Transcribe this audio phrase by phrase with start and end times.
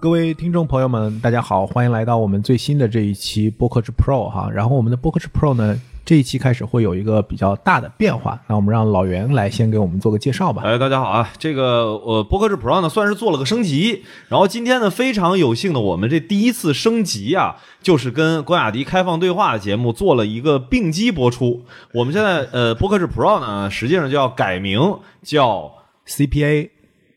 [0.00, 4.48] 各位听众朋友们，大家好，欢迎来到我们最新的这一期播客之 Pro 哈。
[4.50, 8.40] 然后我们的播客之 Pro 呢，这一期开始会有一个比较大的变化。
[8.46, 10.62] 那我们让老袁来先给我们做个介绍吧。
[10.64, 11.30] 哎，大家好啊！
[11.36, 14.02] 这个呃，播客之 Pro 呢，算是做了个升级。
[14.28, 21.62] 然后今天呢，非常有幸的，我们这第一次升级啊，就是跟关雅迪开放对话的节目做了一个并机播出。
[21.92, 24.80] 我们现在呃，播客之 Pro 呢，实际上就要改名
[25.22, 25.70] 叫
[26.06, 26.70] CPA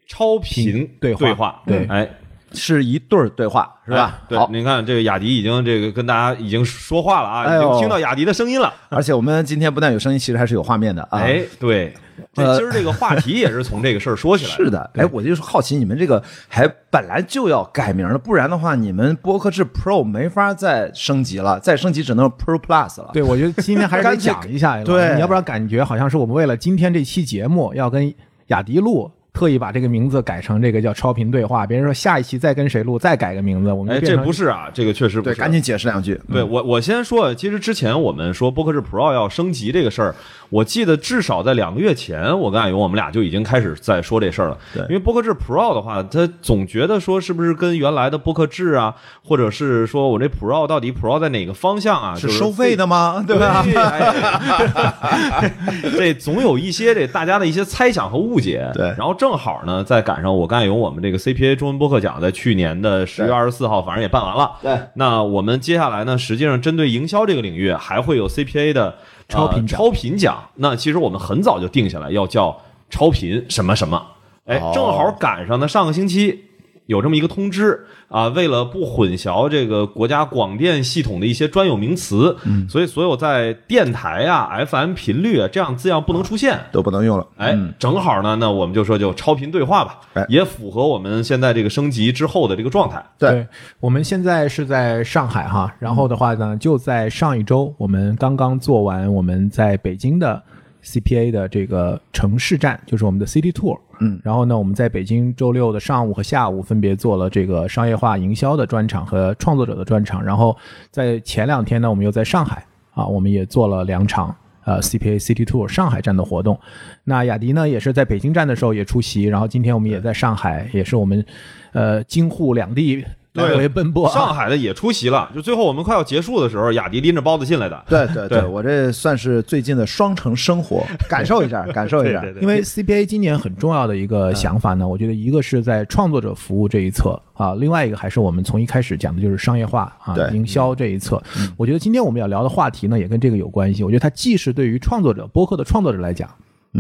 [0.06, 1.62] 超频对话对话。
[1.66, 2.10] 对哎，
[2.54, 4.20] 是一对儿对话，是吧？
[4.22, 8.74] 哎对好，，您看这个雅迪已经这个跟大家已经说话了啊，已经听到雅迪的声音了。
[8.90, 11.20] 而且我们今天不但有声音，其实还是有画面的啊。
[11.20, 11.94] 哎，对，
[12.34, 23.10] 今儿这个话题也是从这个事儿说起来 是的，哎，我就是好奇，你们这个还本来就要改名了，不然的话，你们播客制 Pro 没法再升级了，再升级只能 Pro Plus 了。
[23.14, 28.14] 对，我觉得今天还是得 讲一下，对你要不然感觉好像是我们为了今天这期节目要跟
[28.48, 29.12] 雅迪录。
[29.34, 35.40] 特意把这个名字改成这个叫超频对话，别人说下一期再跟谁录，再改个名字，我们哎，这不是啊，这个确实不对，是。
[35.40, 36.20] 赶紧解释两句。
[36.32, 40.16] 对我，我先说，其实之前我们说播客制 Pro 要升级这个事儿，
[40.52, 44.58] 我记得至少在两个月前，我跟艾勇我们俩就已经开始在说这事儿了。
[44.74, 52.14] 对因为播客制 Pro 的话，他总觉得说是不是跟原来的播客制啊，或者是说我这 Pro 到底 Pro 在哪个方向啊？
[52.16, 53.24] 就是收费的吗？
[53.26, 53.66] 对对吧？
[55.02, 55.52] 哎
[55.98, 58.70] 这总有一些这大家的一些猜想和误解。
[58.76, 64.52] 对然后正好呢，再赶上我跟艾勇我们这个 CPA 中文播客奖在去年的十月二十四号，反正也办完了。
[64.62, 68.94] 对，那我们接下来呢，实际上针对营销这个领域，还会有 CPA 的、呃
[69.30, 70.44] 超频奖超频奖。
[70.56, 74.06] 那其实我们很早就定下来要叫超频什么什么，
[74.44, 76.44] 哎，哦正好赶上呢上个星期。
[76.86, 86.60] 有这么一个通知啊，为了不混淆这个国家广电系统的一些专有名词，嗯所以所有在电台啊、FM 频率啊这样字样不能出现。
[86.72, 87.26] 都不能用了。
[87.38, 93.04] 哎，正好呢，那我们就说就超频对话吧，哎也符合我们现在这个升级之后的这个状态。
[93.18, 93.48] 对，
[93.80, 100.42] 我们现在是在上海哈，然后的话呢，就在上一周，我们刚刚做完我们在北京的
[100.84, 103.80] CPA 的这个城市站，就是我们的 City Tour。
[104.00, 110.56] 嗯，然后呢，我们在北京周六的上午和下午分别做了这个商业化营销的专场和创作者的专场，然后
[110.92, 114.36] 在前两天呢，我们又在上海啊，我们也做了两场。
[114.66, 116.58] 呃，CPA City Tour 上海站的活动，
[117.04, 121.26] 那雅迪呢也是在北京站的时候也出席，然后今天我们也在上海，也是我们
[121.74, 124.14] 呃京沪两地来回奔波啊。
[124.14, 127.84] 上海的也出席了，就最后我们快要结束的时候，雅迪拎着包子进来的。
[127.88, 132.22] 对对对我这算是最近的双城生活， 感受一下，感受一下。
[132.22, 141.22] 对对对因为 CBA 今年很重要的一个想法呢，我觉得一个是在创作者服务这一侧啊，另外一个还是我们从一开始讲的就是商业化啊、营销这一侧。
[141.58, 143.84] 我觉得今天我们要聊的话题呢，也跟这个有关系。
[143.84, 146.30] 我觉得它既是对于创作者、播客的创作者来讲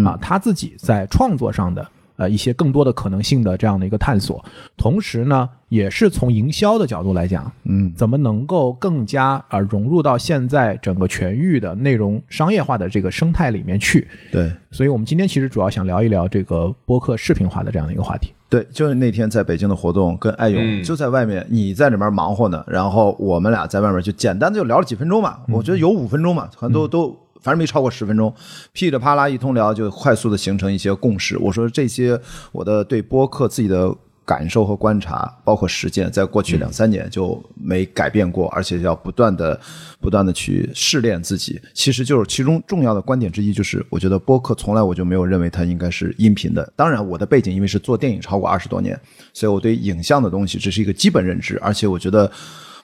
[0.05, 1.87] 啊，他自己在创作上的。
[2.15, 4.43] 呃，一些更多的可能性的这样的一个探索，
[4.77, 14.07] 同时呢，也是从营销的角度来讲，嗯，怎么能够更加呃融入到现在整个全域的内容商业化的这个生态里面去。
[14.31, 18.31] 对所以我们今天其实主要想聊一聊这个播客视频化的这样的一个话题。
[18.49, 27.17] 对，就是那天在北京的活动，跟艾勇嗯就在外面，你在里面忙活呢，然后我们俩在外面就简单的就聊了几分钟嘛，我觉得有五分钟嘛，可能都都。
[27.43, 28.33] 反正没超过十分钟，
[28.71, 31.37] 噼里啪啦一通聊，就快速的形成一些共识。
[31.37, 32.19] 我说这些
[32.53, 33.93] 我的对播客自己的
[34.25, 39.59] 感受和观察，包括实践，在过去两三年就没改变过，而且要不断的、
[39.99, 41.61] 不断的去试炼自己。
[41.73, 46.71] 其实就是其中重要的观点之一，就是我觉得播客从来我就没有认为它应该是音频的。
[46.77, 48.97] 当然，我的背景因为是做电影超过二十多年，
[49.33, 52.31] 所以我对影像的东西这是一个基本认知，而且我觉得。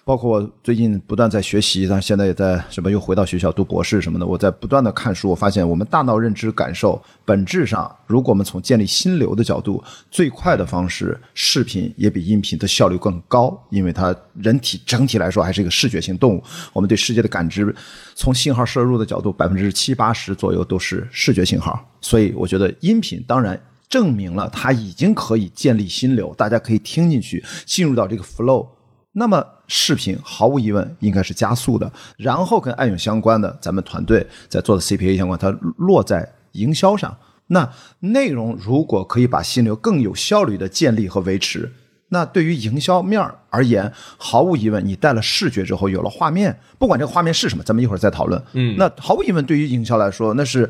[0.09, 4.25] 包括我最近不断在学习，但现在也在什么又回到学校读博士什么的。
[4.25, 16.43] 我在不断的看书，我发现我们大脑认知感受本质上，如果我们从建立心流的角度，最快的方式，视频也比音频的效率更高，因为它人体整体来说还是一个视觉性动物。
[16.73, 17.71] 我们对世界的感知，
[18.15, 21.79] 从信号摄入的角度，百分之七八十左右都是视觉信号。
[22.01, 23.61] 所以我觉得音频当然。
[23.87, 28.67] 证明了它已经可以建立心流，大家可以听进去，进入到这个 flow。
[29.13, 37.15] 那么视频毫无疑问应该是加速的，然后跟爱勇相关的，咱们团队在做的 CPA 相关，它落在营销上。
[37.47, 37.67] 那
[37.99, 41.71] 内容如果可以把心流更有效率的建立和维持，
[42.09, 43.19] 那对于营销面
[43.49, 48.39] 而言，毫无疑问，你带了视觉之后，有了画面，不管这个画面是什么，咱们一会儿再讨论。
[48.53, 50.69] 嗯那毫无疑问，对于营销来说，那是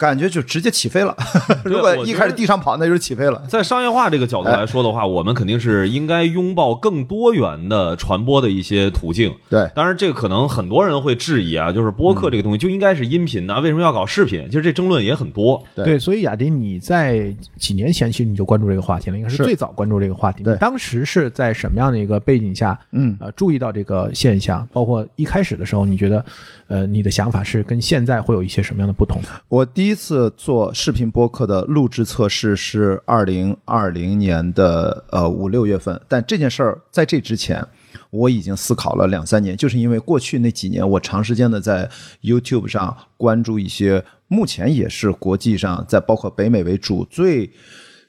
[0.00, 1.14] 感觉就直接起飞了。
[1.62, 3.42] 如果一开始地上跑，那就是起飞了。
[3.46, 9.34] 在商业化这个角度来说的话，我们肯定是应该拥抱更多元的传播的一些途径。
[9.50, 14.46] 对当然这个可能很多人会质疑啊，就是播客这个东西就应该是音频的，为什么要搞视频？
[14.46, 15.62] 其实这争论也很多。
[15.74, 20.42] 对对，所以雅迪，你在几年前其实你就关注这个话题了，应该是是最早关注这个话题。
[20.42, 24.66] 对当时是在什么样的一个背景下，嗯呃，注意到这个现象？
[24.72, 26.24] 包括一开始的时候，你觉得，
[26.68, 29.20] 呃，你的想法是跟现在会有一些什么样的不同？
[29.48, 37.66] 我第一第一次做视频播客的录制测试是二零二零年的呃五六月份，但这件事儿在这之前。
[38.10, 41.90] 我已经思考了两三年，就是因为过去那几年，我长时间的在
[42.22, 47.50] YouTube 上关注一些目前也是国际上在包括北美为主最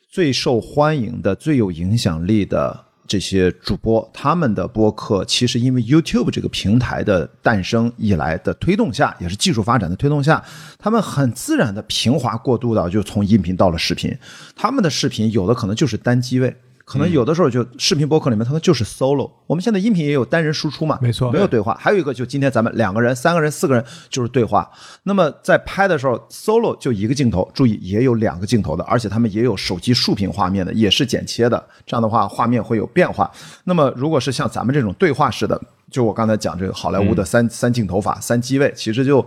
[0.07, 10.42] 最受欢迎的、最有影响力的这些主播，他们的播客其实因为 YouTube 这个平台的诞生以来的推动下，也是技术发展的推动下，
[10.80, 14.18] 他们很自然的平滑过渡到就从音频到了视频。
[14.56, 16.56] 他们的视频有的可能就是单机位。
[16.92, 19.32] 可能有的时候就视频播客里面，它就是 solo。
[19.48, 21.74] 我们现在音频也有单人输出嘛，没错没有对话。
[21.80, 24.70] 还有一个就今天咱们两个人、三个人、四个人就是对话。
[25.04, 31.66] 那么在拍的时候，solo 就一个镜头，注意也有两个镜头的，而且他们也有手机竖屏画面的，也是剪切的。
[31.86, 33.32] 这样的话，画面会有变化。
[33.64, 35.58] 那么如果是像咱们这种对话式的，
[35.90, 39.26] 就我刚才讲这个好莱坞的三、三镜头法、三机位，其实就。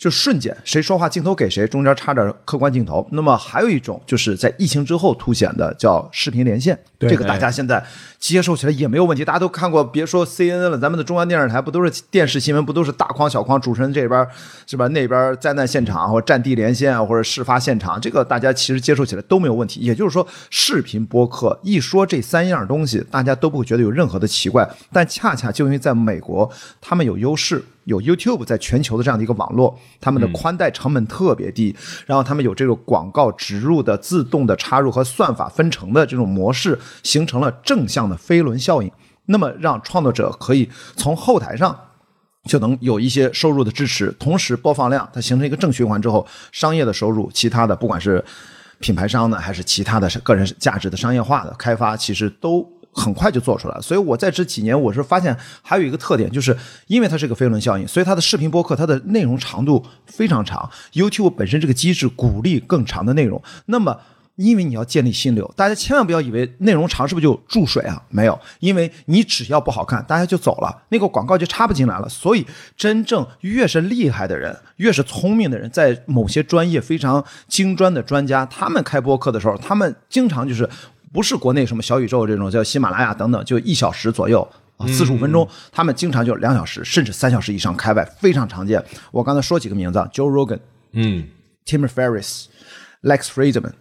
[0.00, 3.06] 就瞬间谁说话镜头给谁，中间插点客观镜头。
[3.12, 7.84] 那么还有一种就是在疫情之后凸显的叫视频连线，对这个大家现在
[8.18, 9.22] 接受起来也没有问题。
[9.22, 14.26] 大家都看过，别说 CNN 了，咱们的中央电视台不都是电视新闻，不都是大框小框，主持人这边
[14.66, 14.88] 是吧？
[14.88, 19.80] 那边灾难现场或者战地连线啊或者事发现场，这个大家其实接受起来都没有问题。
[19.80, 24.66] 也就是说，视频播客一说这三样东西，大家都不会觉得有任何的奇怪。
[24.90, 26.50] 但恰恰就因为在美国，
[26.80, 27.62] 他们有优势。
[27.90, 31.74] 有 YouTube 在全球的这样的一个网络，他们的宽带成本特别低，
[32.06, 38.88] 然后他们有这个广告植入的自动的插入和算法分成的这种模式，形成了正向的飞轮效应。
[39.26, 41.76] 那么让创作者可以从后台上
[42.44, 48.24] 就能有一些收入的支持，同时播放量它形成一个正循环之后，商业的收入，其他的不管是
[48.78, 52.79] 品牌商呢，还是其他的个人价值的商业化的开发，其实都。
[52.92, 56.56] 很快就做出来，所以我在这几年，我是发现还有一个特点，就是
[56.88, 60.68] 因为它是个飞轮效应，所以它的视频播客它的内容长度非常长。
[60.92, 63.96] YouTube 本身这个机制鼓励更长的内容，那么
[64.34, 68.02] 因为你要建立心流，大家千万不要以为内容长是不是就注水啊？
[68.08, 72.08] 没有，因为你只要不好看，大家就走了，那个广告就插不进来了。
[72.08, 72.44] 所以
[72.76, 80.68] 真正越是厉害的人，越是聪明的人，在某些专业非常精专的专家，他们开播客的时候，他们经常就是。
[81.12, 84.46] 不是国内什么小宇宙这种叫喜马拉雅等等，就一小时左右
[84.76, 88.82] 啊，四十五分钟，他们经常就两小时甚至三小时以上开外，非常常见。
[89.10, 90.60] 我刚才说几个名字：Joe Rogan、
[90.92, 91.28] 嗯
[91.66, 92.46] Tim Ferriss、
[93.02, 93.72] Lex Friedman。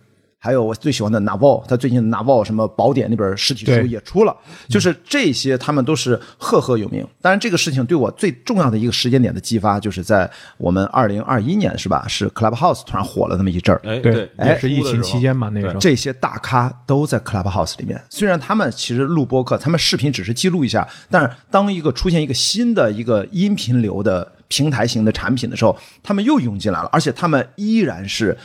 [0.41, 4.33] 还有我最喜欢的 Naval，他最近 Naval 什么宝典那本实体书也出了，
[4.69, 7.05] 就是这些他们都是赫赫有名。
[7.21, 12.07] 当然，这个事情对我最重要的一个时间点的激发，就是在我们二零二一年是吧？
[12.07, 15.79] 是 Clubhouse 突然火了那么一阵儿，哎，对，哎也是疫情期间嘛，那个时候。
[15.81, 18.01] 这些大咖都在 Clubhouse 里面。
[18.09, 28.37] 虽然他们其实录播客，他们视频只是记录一下，但是当一个出现一个新的一个音频流的平台型的产品的时候，他们又涌进来了，而且他们依然是。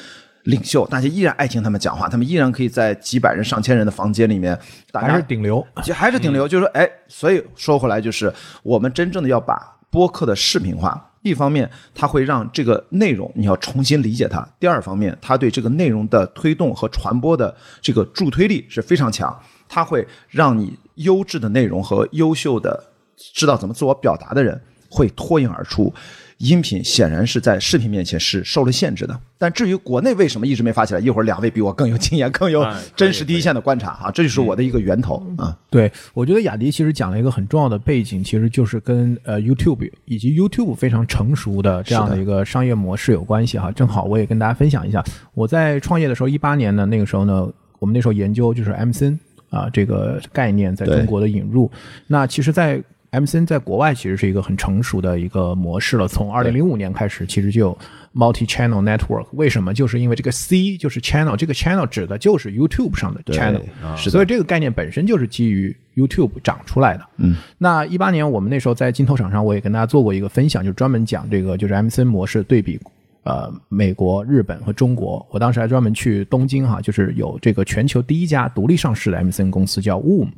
[0.44, 4.58] 领袖，大家依然爱听他们讲话，他们依然可以在几百人、上千人的房间里面，
[4.90, 6.46] 大家还是顶流，就还是顶流。
[6.46, 8.32] 就是说，哎，所以说回来，就是
[8.62, 11.10] 我们真正的要把播客的视频化。
[11.22, 19.34] 一方面，它会让这个内容你要重新理解它；第二方面，它对这个内容的推动和传播的这个助推力是非常强。
[19.66, 24.60] 它会让你优质的内容和优秀的知道怎么自我表达的人
[24.90, 25.90] 会脱颖而出。
[26.44, 35.56] 音频显然是在视频面前是受了限制的，但至于国内为什么一直没发起来，一会儿两位比我更有经验、更有 真实第一线的观察啊，这就是我的一个源头啊。
[35.70, 43.72] 对，我觉得雅迪其实讲了一个很重要的背景，其实就是跟呃 YouTube 以及 YouTube 非常成熟的这样的一个商业模式有关系哈。
[43.72, 47.48] 正好我也跟大家分享一下，我在创业的时候，一八年呢，那个时候呢，
[47.78, 49.18] 我们那时候研究就是 MCN
[49.50, 51.70] 啊这个概念在中国的引入。
[52.06, 52.82] 那其实，在
[53.20, 57.78] MCN 在国外其实是一个很成熟的一个模式了，从二零零五年开始，其实就有
[58.14, 59.26] multi-channel network。
[59.32, 59.72] 为什么？
[59.72, 63.62] 就是因为这个 C 就是 channel，这个 channel 指的就是 YouTube 上的 channel，
[63.96, 67.04] 是的所以这个概念本身就是基于 YouTube 长出来的。
[67.18, 72.80] 嗯，那一八年我们那时候在镜头厂上，我也跟大家做过一个分享，就专门讲这个就是 MCN 模式对比
[73.22, 75.24] 呃美国、日本和中国。
[75.30, 80.28] 我当时还专门去东京哈，就是有这个全球第一家独立上市的 MCN 公司叫 Woom，、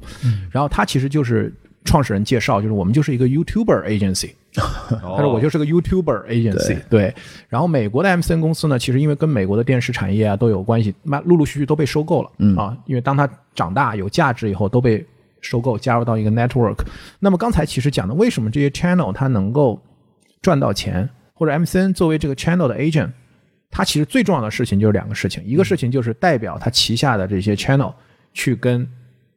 [0.51, 1.53] 然后它其实就是
[1.87, 4.33] 创始人介绍，就是我们就是一个 YouTuber agency。
[4.53, 7.15] 他说我就是个 YouTuber agency，对。
[7.49, 15.05] 然后美国的 MCN 公司呢，其实因为跟美国的电视产业啊都有关系，慢陆陆续续都被收购了，嗯啊，因为当它长大有价值以后，都被
[15.41, 16.79] 收购加入到一个 network。
[17.21, 19.81] 那么刚才其实讲的，为什么这些 channel 它能够
[20.41, 23.11] 赚到钱，或者 MCN 作为这个 channel 的 agent，
[23.71, 27.93] 它其实最重要的事情就是两个事情，一个事情就是代表它旗下的这些 channel
[28.33, 28.89] 去跟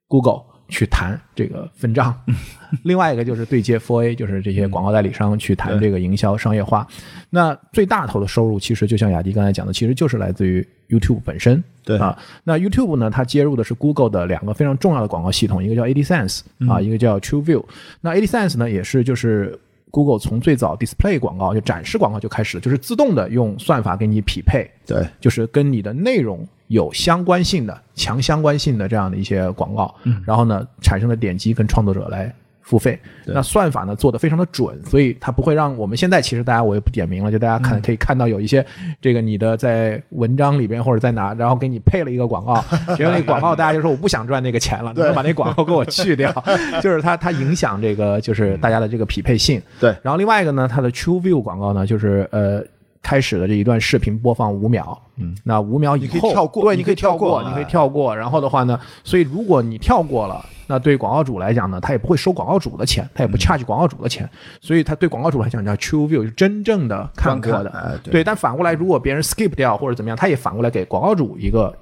[0.07, 2.15] Google 去谈这个分账，
[2.83, 6.87] 另外一个就是对接 for A，就是这些广告代理商去谈这个营销商业化。
[7.29, 11.61] 那最大头的收入，其实就像雅迪刚才讲的，其实就是来自于 YouTube 本身。
[11.83, 17.63] 对啊，那 YouTube 呢，它接入的是 Google 的两个非常重要的广告系统，一个叫 AdSense 啊，一个叫 TrueView。
[17.99, 19.59] 那 AdSense 呢，也是就是
[19.89, 29.93] Google 从最早 Display 广告就展示广告就开始了，就是自动的用算法给你匹配，对，就是跟你的内容有相关性的、强相关性的这样的一些广告，
[30.25, 32.99] 然后呢产生的点击跟创作者来付费。
[33.25, 38.63] 那算法呢做的非常的准，所以它不会让我们现在其实大家我也不点名了，就大家看可以看到有一些
[39.01, 42.63] 这个你的在文章里边或者在哪，然后给你配了一个广告，
[42.95, 46.31] 结果那广告大家就说我不想赚那个钱了， 能把那广告给我去掉？
[46.83, 49.59] 就是它它影响这个就是大家的这个匹配性。
[49.79, 52.63] 对然后另外一个呢，它的 True View 广告呢，就是呃。
[53.01, 57.43] 开始的这一段视频播放五秒，嗯，那五秒以后你可以跳过对，你可以跳跳过。
[57.43, 58.15] 你可以哎跳过。
[58.15, 64.29] 然后的话呢，所以如果你跳过了，那对广告主来讲呢，他也不会收广告主的钱，他也不 charge 广告主的钱，
[64.61, 67.99] 所以他对广告主来讲叫 true view，是真正的看过的。
[68.03, 71.75] 对，但反过来，如果别人 skip 掉或者怎么样，他也反过来给广告主一个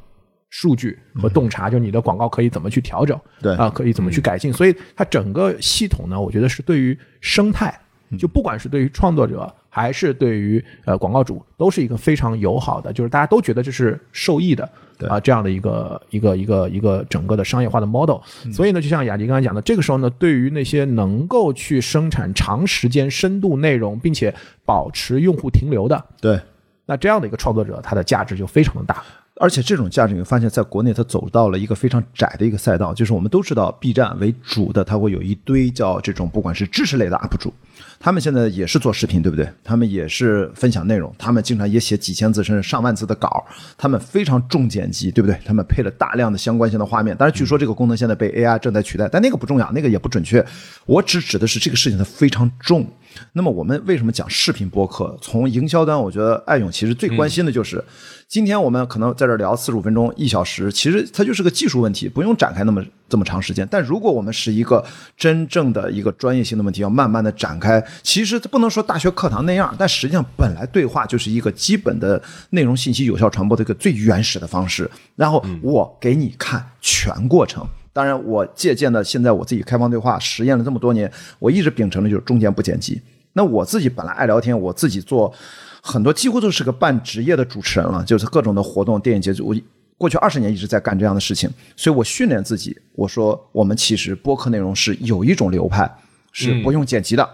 [0.49, 3.53] 数据和洞察，就你的广告可以怎么去调整，对。
[3.55, 4.53] 啊，可以怎么去改进。
[4.53, 7.77] 所以它整个系统呢，我觉得是对于生态，
[8.17, 14.67] 就不管是对于创作者还是对于呃广告主，都是一个非常友好的，就是大家都觉得这是受益的。
[14.97, 18.17] 对啊，这样的一个一个一个一个整个的商业化的 model，
[18.51, 24.33] 所以呢，就像雅迪刚才讲的，这个时候呢，对于那些能够去生产长时间深度内容，并且
[24.65, 26.39] 保持用户停留的，对。
[26.87, 29.03] 那这样的一个创作者，他的价值就非常的大。
[29.39, 37.53] 而且这种价值，你会发现在国内它走到了一个非常窄的一个赛道，就是我们都知道 B 站为主的，它会有一堆叫这种不管是知识类的 UP 主，
[37.99, 39.47] 他们现在也是做视频，对不对？
[39.63, 43.45] 他们也是分享内容，他们经常也写几千字甚至上万字的稿，
[43.77, 45.37] 他们非常重剪辑，对不对？
[45.45, 47.15] 他们配了大量的相关性的画面。
[47.15, 50.43] 当然，据说这个功能现在被 AI 正在取代，但那个不重要，那个也不准确。
[50.85, 52.87] 我只指的是这个事情它非常重。
[53.33, 55.17] 那么我们为什么讲视频播客？
[55.21, 57.83] 从营销端，我觉得艾勇其实最关心的就是，
[58.27, 63.67] 今天我们可能在这聊四十五分钟、一小时，其实它就是个技术问题，不用展开那么这么长时间。
[63.69, 64.83] 但如果我们是一个
[65.15, 72.21] 真正的一个专业性的问题，要慢慢的展开，其实不能说大学课堂那样，但实际上本来对话就是一个基本的
[72.51, 74.89] 内容信息有效传播的一个最原始的方式。
[75.15, 77.65] 然后我给你看全过程。
[77.97, 83.01] 当然，我借鉴的现在我自己开放对话实验了这么多年，我一直秉承的就是中间不剪辑。
[83.33, 85.33] 那我自己本来爱聊天，我自己做
[85.81, 89.55] 很多几乎都是个半职业的主持人了，就是各种的活动、电影节，我
[89.97, 92.77] 过去二十年一直在干这样的事情，所以我训练自己。
[92.93, 95.91] 我说，我们其实播客内容是有一种流派
[96.31, 97.27] 是不用剪辑的。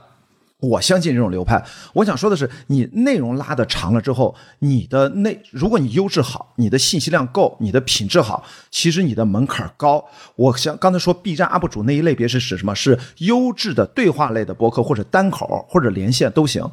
[0.64, 1.62] 我相信这种流派。
[1.94, 10.04] 我想说的是，你内容拉的长了之后，你的内，如果你优质好，你的信息量够，你的品质好，其实你的门槛高。
[10.36, 12.74] 我想刚才说 B 站 UP 主那一类别是指什么？
[12.74, 16.66] 是优质的对话类的博客，或者单口，或者连线都行。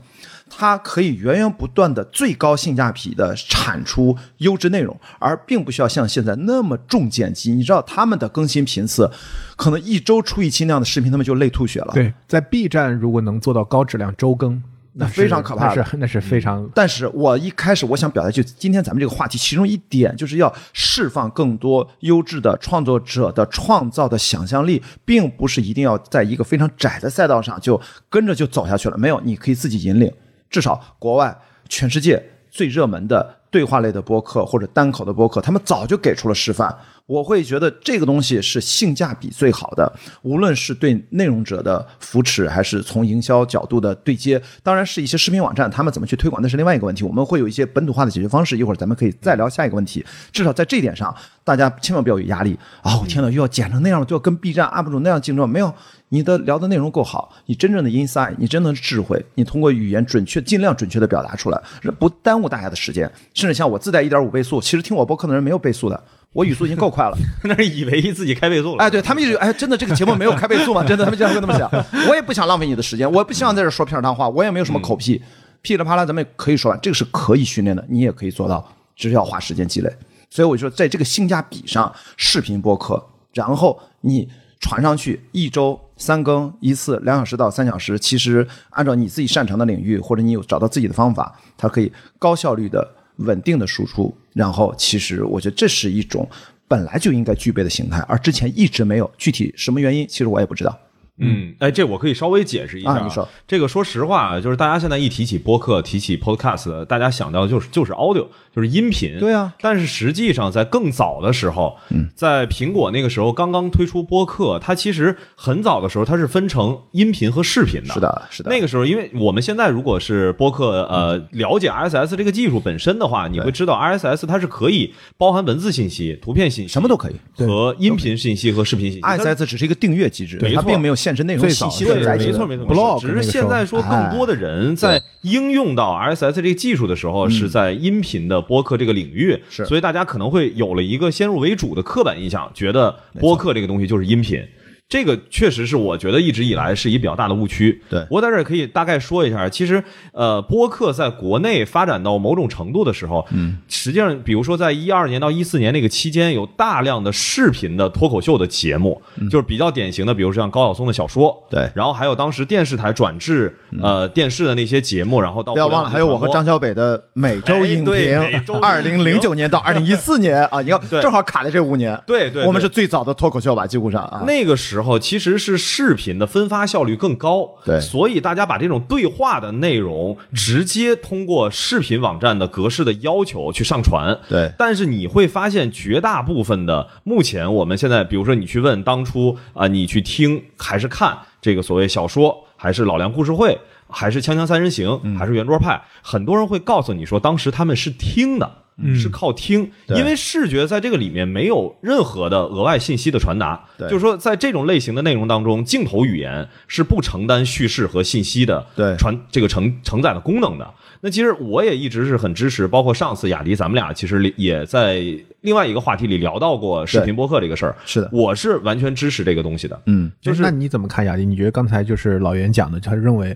[0.51, 7.55] 它可以源源不断的最高性价比的产出优质内容，而并不需要像现在那么重剪辑。
[7.55, 9.11] 你知道他们的更新频次，
[9.57, 11.93] 可能一周出一期那样的视频，他们就累吐血了。
[11.95, 28.99] 对，在 B 站如果能做到高质量周更，那非常可怕是那是非常但是我一开始我想表达就今天咱们这个话题，其中一点就是要释放更多优质的创作者的创造的想象力，并不是一定要在一个非常窄的赛道上就跟着就走下去了。
[28.99, 30.13] 没有，你可以自己引领。
[30.51, 31.35] 至少国外、
[31.69, 36.77] 全世界最热门的对话类的播客或者单口的播客，他们早就给出了示范。
[37.07, 39.93] 我会觉得这个东西是性价比最好的，
[40.23, 44.41] 无论是对内容者的扶持，还是从营销角度的对接。
[44.63, 47.03] 当然是一些视频网站，他们怎么去推广，那是另外一个问题。
[47.03, 50.07] 我们会有一些本土化的解决方式，一会儿咱们可以再聊下一个问题。
[50.31, 52.97] 至少在这一点上，大家千万不要有压力啊！
[53.01, 55.75] 我天呐，又要剪成那样，就要跟 B 站 UP 主那样竞争，没有。
[56.11, 61.63] 你的聊的内容够好，你真正的 insight，你真正的智慧，你通过语言准确、尽量准确的表达出来，
[61.99, 63.11] 不耽误大家的时间。
[63.33, 66.03] 甚至像我自带一点五倍速，其实听我播客的人没有倍速的，
[66.33, 67.17] 我语速已经够快了。
[67.45, 68.83] 那是以为自己开倍速了。
[68.83, 70.85] 哎，对他们一直哎，真的这个节目没有开倍速吗？
[70.85, 71.71] 真的，他们经常会那么想。
[72.09, 75.23] 我也不想浪费你的时间，我也不希望在这说片儿汤话，我也没有什么口癖。
[75.63, 79.93] 噼里啪啦咱们也可以说完，这个是可以训练的，你也可以做到，只是要花时间积累。
[80.29, 92.85] 所以我就说，在这个性价比上，视频播客，然后你传上去一周三更一次，两小时到三小时，其实按照你自己擅长的领域，或者你有找到自己的方法，它可以高效率的、
[93.17, 94.13] 稳定的输出。
[94.33, 96.27] 然后，其实我觉得这是一种
[96.67, 99.11] 本来就应该具备的形态，而之前一直没有。
[99.19, 100.77] 具体什么原因，其实我也不知道。
[101.21, 102.91] 嗯，哎，这我可以稍微解释一下。
[102.93, 109.19] 啊你说这个，说实话啊，就是大家现在一提起播客、提起 podcast，大家想到的就是就是 audio，就是音频。
[109.19, 117.95] 对啊但是实际上，在更早的时候，嗯，在苹果那个时候刚刚推出播客，它其实很早的时候它是分成音频和视频的。
[117.95, 118.51] 是的，是的。
[118.51, 127.17] 那个时候，因为我们现在如果是播客，呃，了解 RSS 这个技术本身的话，你会知道 RSS 它是可以包含文字信息、图片信息，什么都可以。
[127.35, 129.01] 和音频信息和视频信息。
[129.01, 132.27] 它 ISS 只是一个订阅机制，它并没有限制内容最早信息的对，载体。
[132.27, 144.43] 没错没错 blog 只是现在说更多的人在应用到 RSS 这个技术的时候，是在音频的播客这个领域，是所以大家可能会有了一个先入为主的刻板印象，觉得播客这个东西就是音频。
[144.91, 147.81] 这个确实是我觉得一直以来是一比较大的误区。
[147.89, 148.05] 对。
[148.11, 149.83] 我在这儿可以大概说一下，其实
[150.13, 161.71] 呃，播客在国内发展到某种程度的时候，嗯，实际上比如说在一二年到一四年那个期间，有大量的视频的脱口秀的节目，就是比较典型的，比如像高晓松的小说，对。
[161.73, 171.97] 然后还有当时电视台转制呃电视的那些节目，然后到不要忘了，还有我和张小北的每周影评周，影二零零九年到 二零一四年啊，你看正好卡在这五年。
[172.05, 172.47] 对对对。
[172.47, 174.25] 我们是最早的脱口秀吧，几乎上啊。
[174.27, 184.19] 那个时候其实是视频的分发效率更高，对所以大家把这种对话的内容直接通过视频网站的格式的要求去上传。
[184.29, 193.59] 对但是你会发现，绝大部分的目前我们现在，比如说你去问当初啊、你去听还是看这个所谓小说，还是老梁故事会，
[193.89, 198.51] 还是锵锵三人行，嗯还是圆桌派，很多人会告诉你说，当时他们是听的。
[198.95, 210.69] 是靠听，因为视觉在这个里面没有任何的额外信息的传达，对就是说在这种类型的内容当中，镜头语言是不承担叙事和信息的对传这个承承载的功能的。
[211.03, 215.03] 那其实我也一直是很支持，包括上次雅迪咱们俩其实也在
[215.41, 217.75] 另外一个话题里聊到过视频播客这个事儿。
[217.87, 219.81] 是的我是完全支持这个东西的。
[219.87, 221.25] 嗯，就是那你怎么看雅迪？
[221.25, 223.35] 你觉得刚才就是老袁讲的，他认为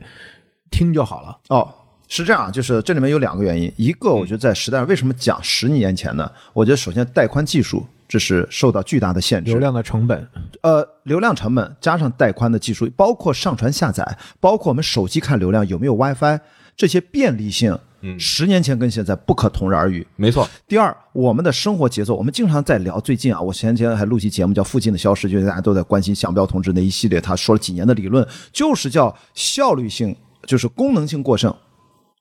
[0.70, 1.74] 听就好了，哦，
[2.08, 6.30] 是这样，就是这里面有两个原因，一个我觉得在时代上为什么讲十年前呢？
[6.52, 10.28] 我觉得首先带宽技术这是受到巨大的限制，流量的成本，
[10.60, 16.38] 呃，流量成本加上带宽的技术，包括上传下载，包括我们手机看流量有没有 WiFi，
[16.76, 20.06] 这些便利性，嗯，十年前跟现在不可同日而语。
[20.16, 23.00] 没错，第二，我们的生活节奏，我们经常在聊。
[23.00, 30.14] 最近啊，我前几天还录期节目叫《附近的消失》，就是大家都在关心向彪同志那一系列，他说了几年的理论，就是叫效率性，
[30.46, 31.54] 就是功能性过剩，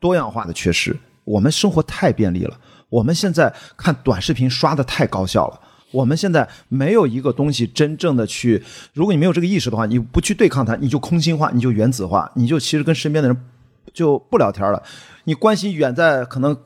[0.03, 0.93] 多样化的缺失。
[1.23, 2.53] 我们生活太便利了，
[2.89, 5.57] 我们现在看短视频刷的太高效了。
[5.93, 8.61] 我们现在没有一个东西真正的去，
[8.93, 13.37] 如果你没有这个意识的话，你不去对抗它，你就空心化，你就原子化，你就其实跟身边的人
[13.93, 14.83] 就不聊天了。
[15.23, 16.57] 你关心远在可能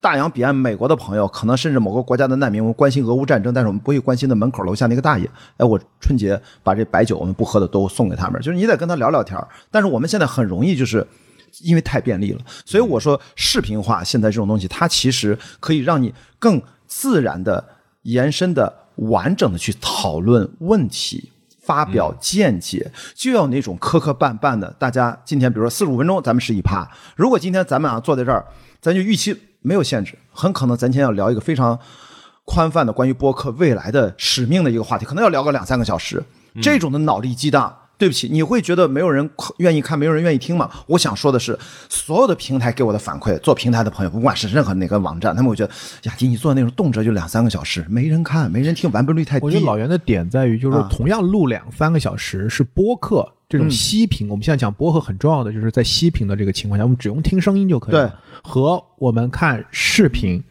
[0.00, 5.28] 大洋彼岸美国的朋友，可能甚至某个国家的难民，我们关心俄乌战争，但是我们不会关心的门口楼下那个大爷。
[5.58, 9.38] 哎，我春节把这白酒我们不喝的都送给他们，就是你得跟他聊聊天。
[9.70, 11.06] 但是我们现在很容易就是。
[11.62, 17.64] 因为太便利了，所以我说视频化现在这种东西，它其实可以让你更自然的、
[18.02, 21.30] 延伸的、完整的去讨论问题。
[21.64, 24.68] 发表见解就要那种磕磕绊绊的。
[24.80, 26.84] 大家今天比如说四十五分钟，咱们是一趴。
[27.14, 28.44] 如果今天咱们啊坐在这儿，
[28.80, 31.78] 咱就预期没有限制，很可能咱今天要聊一个非常
[32.44, 36.20] 宽泛的关于播客未来的使命的一个话题，可能要聊个两三个小时。
[36.60, 39.28] 这种的脑力激荡，对不起，你会觉得没有人
[39.58, 40.68] 愿意看，没有人愿意听吗？
[40.86, 41.56] 我想说的是，
[41.88, 49.46] 所有的平台给我的反馈，做平台的朋友，不管是任何哪个网站，他们会觉得雅迪你做的内容动辄就两三个小时，没人看，没人听，完播率太低。
[49.46, 58.10] 我觉得老袁的点在于，就是啊同样录两三个小时是播客这种息屏，我们现在讲播客很重要的就是在息屏的这个情况下，我们只用听声音就可以
[58.42, 60.42] 和我们看视频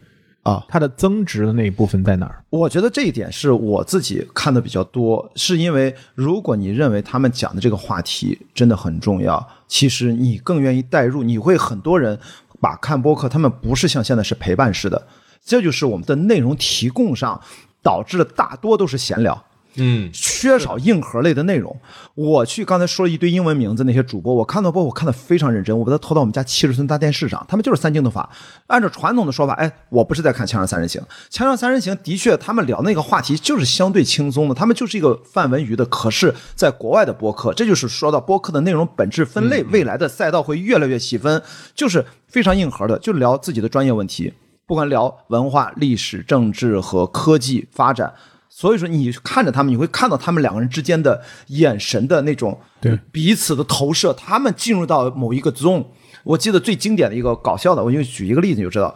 [0.42, 2.44] 啊，它的增值的那一部分在哪儿？
[2.50, 12.18] 我觉得这一点是我自己看的比较多，是因为如果你认为他们讲的这个话题真的很重要，其实你更愿意带入，你会很多人
[12.60, 15.06] 把看播客，他们不是像现在是陪伴式的，
[15.44, 17.40] 这就是我们的内容提供上
[17.80, 19.44] 导致的大多都是闲聊。
[19.76, 21.74] 嗯，缺少硬核类的内容。
[22.14, 28.28] 我去刚才说了一堆英文名字，那些主播我看到播，我看的非常认真，我把它投到我们家七十寸大电视上，他们就是三镜头法。
[28.66, 35.86] 按照传统的说法，哎，我不是在看《枪上三人行》，《枪上三人行》的确他们聊那个话题就是相对轻松的，他们就是一个范文娱的。
[35.86, 41.42] 可是，在国外的播客，这就是说到播客的内容本质分类，未来的赛道会越来越细分，
[41.74, 44.34] 就是非常硬核的，就聊自己的专业问题。
[44.66, 48.14] 不管聊文化、历史、政治和科技发展，
[48.62, 55.84] 所以说你看着他们，你会看到他们两个人之间的眼神的那种对彼此的投射，他们进入到某一个 zone。
[56.22, 58.94] 我记得最经典的一个搞笑的，我就举一个例子你就知道，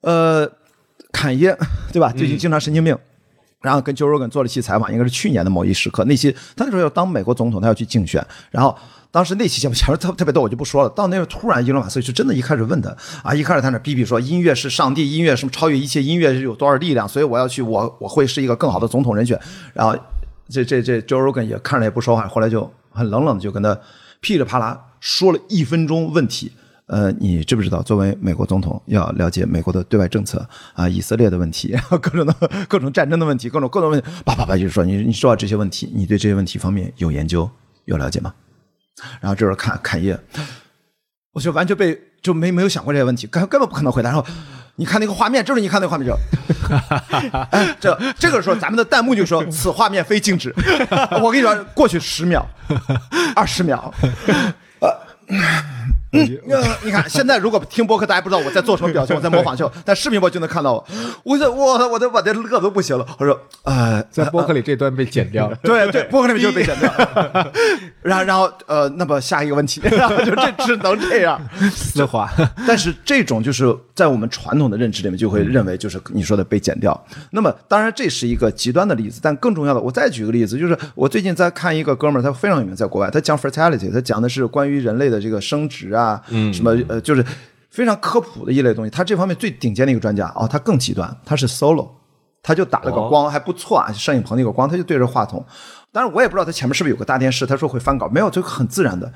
[0.00, 0.44] 呃，
[1.12, 1.56] 侃爷
[1.92, 2.10] 对吧？
[2.10, 2.98] 最近经常神经病。
[3.62, 6.04] 然后跟 Joe Rogan 做了一期采访，应该是去年的某一时刻。
[6.06, 8.26] 那期他那时候要当美国总统，他要去竞选。
[8.50, 8.76] 然后
[9.12, 10.88] 当时那期节目前面特特别逗，我就不说了。
[10.90, 12.94] 到那个突然，伊隆马斯就真的一开始问他
[13.24, 19.40] 啊，一开始他那逼逼说音乐是上帝，音乐什么超越一切，音乐有多少力量，所以我要去，我我会是一个更好的总统人选。
[19.74, 19.98] 然后
[20.48, 23.76] 这这这 Joe Rogan 也看着也不说话，后来就很冷冷的就跟他
[24.20, 26.52] 噼里啪啦说了一分钟问题。
[26.86, 30.44] 呃，你知不知道，作为美国总统，要了解美国的对外政策
[30.74, 32.34] 啊，以色列的问题， 然后各种的
[32.68, 37.48] 各种战争的问题，各种各种问题，叭叭叭，就是说你你说到这些问题，你对这些问题方面有研究
[37.84, 38.34] 有了解吗？
[39.20, 40.18] 然后这时候看侃爷，
[41.32, 44.10] 我就完全被就没没有想过这些问题，根根本不可能回答。
[44.10, 44.26] 然后
[44.76, 46.16] 你看那个画面，就是你看那个画面就，
[47.50, 50.54] 哎，这这个时候咱们的弹幕就说此画面非静止。
[51.22, 52.46] 我跟你说，过去十秒、
[53.34, 53.92] 二十秒，
[54.80, 54.88] 呃，
[56.12, 60.84] 你看现在如果听播客，大家不知道我在做什么表情，我在模仿秀， 但视频播就能看到我。
[61.22, 63.06] 我这我我都我这乐都不行了。
[63.18, 65.52] 我说，呃，在播客里这段被剪掉。
[65.62, 66.92] 对对，播客里面就被剪掉。
[68.02, 72.28] 然后然后呃，那么下一个问题，然后就这只能这样丝滑。
[72.66, 76.98] 但是这种就是在我们传统的认知里面，就会认为就是你说的被剪掉。
[77.30, 87.24] 那么当然这是一个极端的例子，但更重要的，我再举个例子，就是我最近在看一个哥们儿，他非常有名，在国外，他讲 fertility，他讲的是关于人类的这个生殖啊，嗯，什么呃，就是
[87.70, 88.90] 非常科普的一类东西。
[88.90, 91.88] 他这方面最顶尖的一个专家哦，他更极端，他是 solo，
[92.42, 95.44] 他就打了个光，还不错啊，摄影棚那个光，他就对着话筒。
[95.92, 99.12] 当然我也不知道他前面是不是有个大电视，他说会翻稿，没有，就很自然的。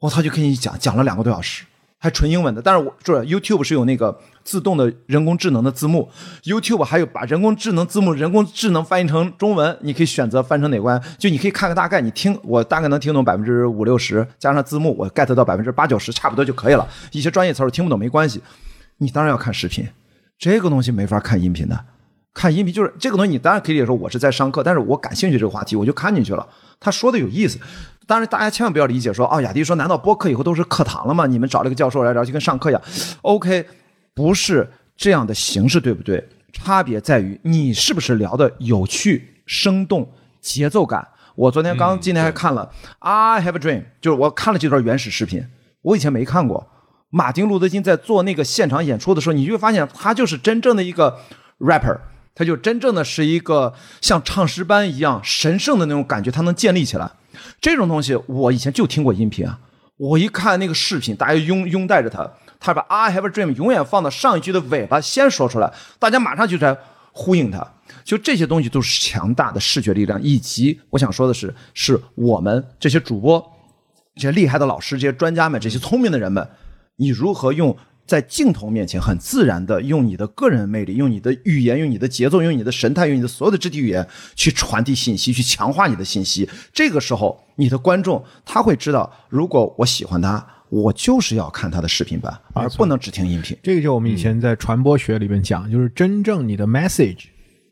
[0.00, 1.64] 我操，就跟你讲讲了两个多小时，
[1.98, 2.62] 还纯英文的。
[2.62, 6.08] 但是我就是 YouTube 是有那个自动的人工智能的字幕
[6.44, 16.88] ，YouTube 还有把人工智能字幕、人工智能翻译成中文，你可以选择翻成哪关，就你可以看个大概，你听我大概能听懂百分之五六十，加上字幕我 get 到百分之八九十，差不多就可以了。
[17.12, 18.40] 一些专业词儿听不懂没关系，
[18.98, 19.86] 你当然要看视频，
[20.38, 21.84] 这个东西没法看音频的。
[22.38, 26.48] 看音频就是这个东西，你当然可以理解说我是在上课，但是我感兴趣这个话题，我就看进去了。
[26.78, 27.58] 他说的有意思，
[28.06, 31.26] 当然大家千万不要理解说，哦，雅迪说难道播客以后都是课堂了吗？
[31.26, 32.80] 你们找了个教授来聊，就跟上课一样。
[33.22, 33.66] OK，
[34.14, 36.28] 不是这样的形式，对不对？
[36.52, 40.08] 差别在于你是不是聊的有趣、生动、
[40.40, 41.08] 节奏感。
[41.34, 42.70] 我昨天刚今天还看了
[43.00, 45.44] 《I Have a Dream》，就是我看了这段原始视频，
[45.82, 46.64] 我以前没看过。
[47.10, 51.18] 马丁·路德·金在做那个现场演出的时候，你就会发现他就是真正的一个
[51.58, 51.98] rapper。
[52.38, 57.10] 他就真正的是一个像唱诗班一样神圣的那种感觉，他能建立起来。
[57.60, 59.58] 这种东西我以前就听过音频啊，
[59.96, 66.78] 我一看那个视频，大家拥拥戴着他，他把 I have a dream 永远放到上一句的尾巴先说出来，大家马上就在
[67.10, 67.66] 呼应他。
[68.04, 73.44] 就这些东西都是强大的视觉力量，以及我想说的是，是我们这些主播、
[74.14, 76.48] 这些厉害的老师、这些专家们、这些聪明的人们，
[76.94, 77.76] 你如何用？
[78.08, 86.48] 在镜头面前，很自然的用你的个人魅力，用你的语言，用你的节奏，用你的神态，用你的所有的肢体语言去传递信息，去强化你的信息。
[86.72, 93.54] 这个时候，你的观众他会知道，如果我喜欢他，我就是要看他的视频版，而不能只听音频。
[93.62, 97.26] 这个就我们以前在传播学里面讲，就是真正你的 message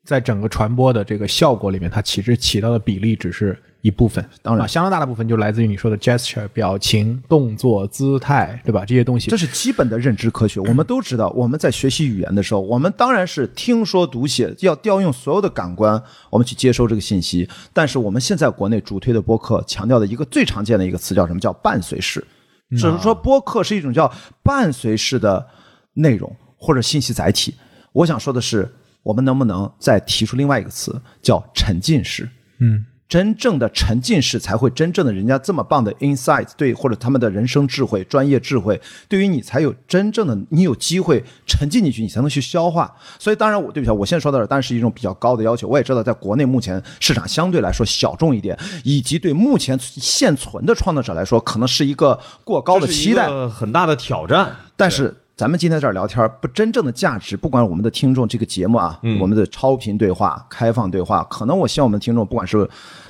[0.05, 8.85] 在整个传播的这个效果里面，它其实起到的比例只是一部分，当然啊，相当大的部分就来自于你说的 gesture 表情、动作、姿态，对吧？
[8.85, 10.59] 这些东西这是基本的认知科学。
[10.59, 17.49] 我们都知道，我们在学习语言的时候，我们当然是听说读写，要调用所有的感官，我们去接收这个信息。
[17.73, 21.39] 但是我们现在国内主推的播客强调的一个最常见的一个词叫什么？
[21.39, 22.27] 叫伴随式，
[22.71, 25.47] 只是说播客是一种叫伴随式的
[25.95, 27.55] 内容或者信息载体。
[27.93, 28.69] 我想说的是，
[29.05, 32.29] 我们能不能再提出另外一个词，叫沉浸式？
[32.59, 42.93] 嗯，真正的沉浸式才会真正的人家这么棒的 insight 对，或者他们的人生智慧、专业智慧，对于你才有真正的你有机会沉浸进去，你才能去消化。
[43.19, 45.69] 所以当然我对不起啊，我现在说到这儿，当然是一种比较高的要求。
[45.69, 53.29] 我也知道，在国内目前市场相对来说小众一点，以及对目前现存的创作者来说，可能是一个过高的期待。
[53.29, 54.57] 个很大的挑战。
[54.77, 62.67] 但是咱们今天在这儿聊天，不真正的价值，不管我们的听众这个节目啊，我们的超频对话、开放对话，可能我希望我们的听众，不管是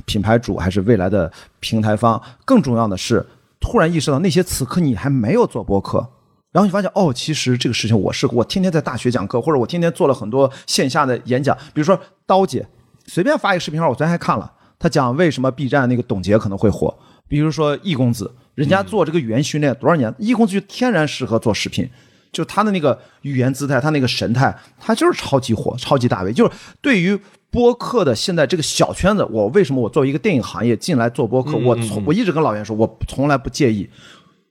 [0.07, 3.25] 品牌主还是未来的平台方，更重要的是，
[3.61, 6.05] 突然意识到那些此刻你还没有做播客。
[6.51, 12.67] 然后你发现哦，其实这个事情我是我天天在大学讲课，或者我天天做了很多线下的演讲，比如说刀姐
[13.07, 16.93] 随便发一个视频号，我昨天还看了，他讲为什么 B 站那个董洁可能会火，
[17.29, 21.89] 比如说易公子，人家做这个语言训练多少年，易公子就天然适合做视频，
[22.37, 26.35] 就他的那个语言姿态，他那个神态，他就是超级火，超级大 V。
[26.35, 27.18] 就是对于
[27.51, 33.88] 播客的现在这个小圈子，我为什么我作为一个电影行业进来做播客，我从我一直跟老袁说，我从来不介意。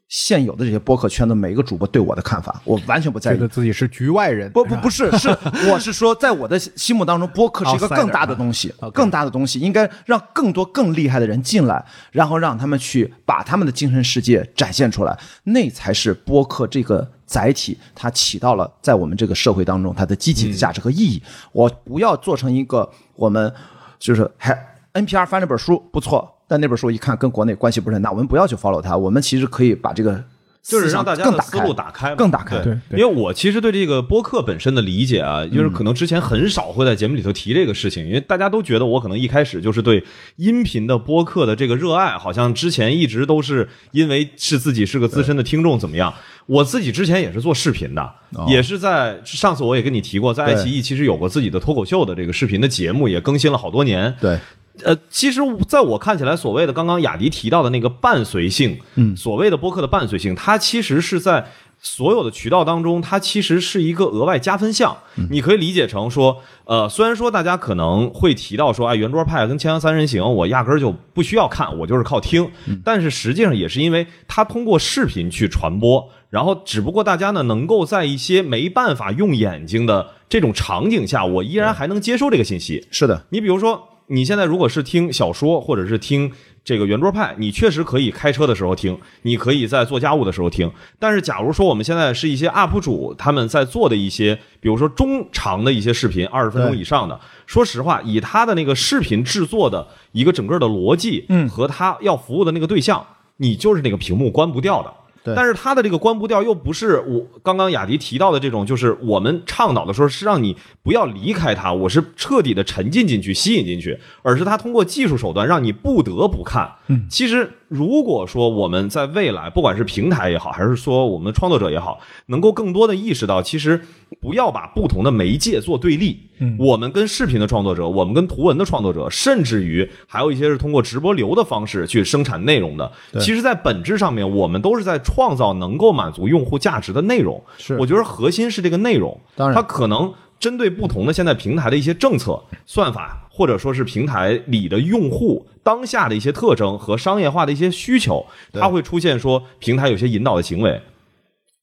[0.07, 3.47] 现有的这些播客圈的每一个主播对我的看法，我完全不在意觉得。
[3.47, 4.51] 自己是局外人。
[4.51, 5.27] 不不不是是，
[5.67, 21.21] 我是说，在我的心目当中，播客是一个更大的东西 更大的东西，应该让更多更厉害的人进来，然后让他们去把他们的精神世界展现出来，那才是播客这个载体，它起到了在我们这个社会当中它的积极的价值和意义。
[21.51, 23.51] 我不要做成一个我们
[23.97, 24.57] 就是还
[24.93, 30.23] NPR 翻了本书不错，但那本书一看跟国内关系不是很大，我们不要去 follow 它，我们其实可以把这个
[30.67, 32.57] 就是让大家的思路打开嘛，更打开。
[32.57, 40.03] 对对因为我其实对这个播客本身的理解啊，就是可能之前很少会在节目里头提这个事情，因为大家都觉得我可能一开始就是对
[40.37, 46.11] 音频的播客的这个热爱，好像之前一直都是因为是自己是个资深的听众怎么样。
[46.47, 48.13] 我自己之前也是做视频的，
[48.47, 54.15] 也是在上次我也跟你提过，在爱奇艺其实有过自己的脱口秀的这个视频的节目，也更新了好多年。
[54.21, 54.37] 对，
[54.83, 61.47] 呃，其实在我看起来，所谓的刚刚雅迪提到的那个伴随性，嗯，所谓的播客的伴随性，它其实是在
[61.79, 64.97] 所有的渠道当中，它其实是一个额外加分项。
[65.29, 72.49] 你可以理解成说，呃，虽然说大家可能会提到说，哎，圆桌派跟锵锵三人行，我压根儿就不需要看，我就是靠听，
[72.83, 76.09] 但是实际上也是因为它通过视频去传播。
[76.29, 82.85] 然后，只不过大家呢，能够在一些没办法用眼睛的这种场景下，我依然还能接收这个信息。
[82.91, 86.31] 是的，你比如说，你现在如果是听小说，或者是听
[86.63, 90.71] 这个圆桌派，你确实可以开车的时候听，你可以在做家务的时候听。
[90.99, 103.05] 但是，假如说我们现在是一些 UP 主他们在做的一些，比如说中长的一些视频，二十分钟以上的，说实话，以他的那个视频制作的一个整个的逻辑，嗯，和他要服务的那个对象，
[103.37, 104.93] 你就是那个屏幕关不掉的。
[105.25, 116.71] 对但是它的这个关不掉，又不是我刚刚雅迪提到的这种，就是我们倡导的时候是让你不要离开它，我是彻底的沉浸进去、吸引进去，而是它通过技术手段让你不得不看。
[116.87, 123.81] 嗯，其实如果说我们在未来，不管是平台也好，还是说我们的创作者也好，能够更多的意识到，其实
[124.21, 126.29] 不要把不同的媒介做对立。
[126.39, 132.91] 嗯，我们跟视频的创作者，我们跟图文的创作者，甚至于还有一些是通过直播流的方式去生产内容的。
[133.19, 137.41] 其实，在本质上面，我们都是在创造能够满足用户价值的内容。
[137.57, 139.17] 是我觉得核心是这个内容。
[139.35, 150.81] 当然它可能针对不同的现在平台的一些政策、算法，或者说是平台里的用户当下的一些特征和商业化的一些需求，它会出现说平台有些引导的行为。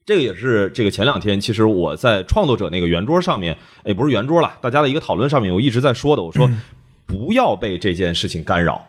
[0.04, 3.56] 这个也是这个前两天，其实我在创作者那个圆桌上面，
[3.86, 6.46] 也不是圆桌了，大家的一个讨论上面，我一直在说的，我说
[7.06, 8.86] 不要被这件事情干扰，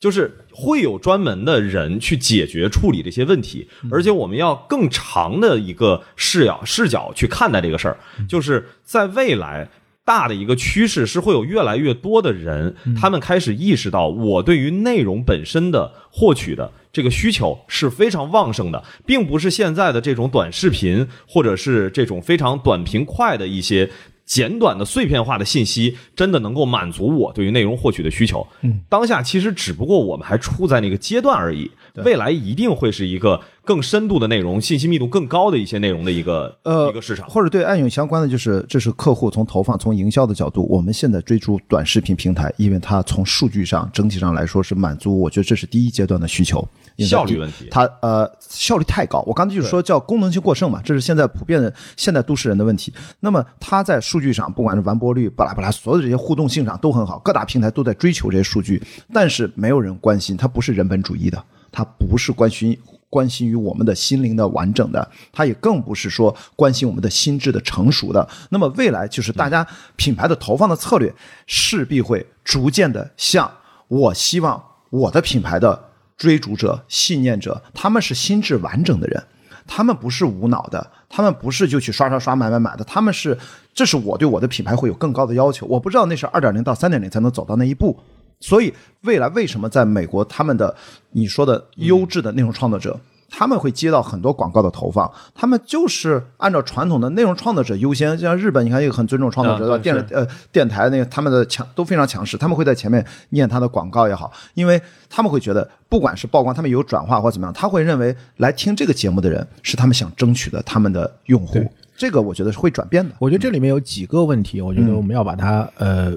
[0.00, 9.68] 就是会有专门的人去解决处理这些问题，而且我们要更长的一个视角视角去看待这个事儿，就是在未来。
[10.04, 23.88] 大的一个趋势是会有越来越多的人，他们开始意识到，我对于内容本身的获取的这个需求是非常旺盛的，并不是现在的这种短视频或者是这种非常短平快的一些
[24.24, 28.46] 简短的碎片化的信息，真的能够满足我对于内容获取的需求。
[28.62, 31.70] 嗯，当下其实只不过我们还处在那个阶段而已，
[32.04, 37.28] 未来一定会是一个更深度的内容、信息密度更高的一些内容的一个呃一个市场。
[37.28, 46.66] 或者对暗涌相关的，就是这是客户从投放、从营销的角度，我们现在追逐短视频平台，因为它从数据上整体上来说是满足，我觉得这是第一阶段的需求，
[46.98, 49.22] 效率问题它呃效率太高。
[49.28, 52.92] 我刚才就是说叫功能性过剩嘛，这是现在普遍的现代都市人的问题。
[53.20, 62.76] 那么它在数据上，不管是完播率、巴拉巴拉，所有的这些互动性上都很好，各大平台都在追求这些数据，但是没有人关心，它不是人本主义的，它不是关心。
[63.12, 68.26] 关心于我们的心灵的完整的，它也更不是说关心我们的心智的成熟的。
[68.48, 71.14] 那么未来就是大家品牌的投放的策略
[71.46, 73.52] 势必会逐渐的向
[73.88, 79.22] 我希望我的品牌的追逐者、信念者，他们是心智完整的人，
[79.66, 83.36] 他们不是无脑的，他们不是就去刷刷刷买买买的，他们是，
[83.74, 85.66] 这是我对我的品牌会有更高的要求。
[85.66, 87.98] 我不知道那是二点零到三点零才能走到那一步。
[88.42, 90.74] 所以未来为什么在美国他们的
[91.12, 92.98] 你说的优质的内容创作者，
[93.30, 104.78] 他们会接到很多广告的投放，他们就是按照传统的内容创作者优先，像日本，你看一个很尊重创作者的电视呃电台那个他们的强都非常强势，他们会在前面念他的广告也好，因为
[105.08, 111.64] 他们会觉得不管是曝光，他们有转化或怎么样，他会认为来听这个节目的人是他们想争取的他们的用户，
[111.96, 113.14] 这个我觉得是会转变的。
[113.18, 116.12] 我觉得这里面有几个问题，我觉得我们要把它呃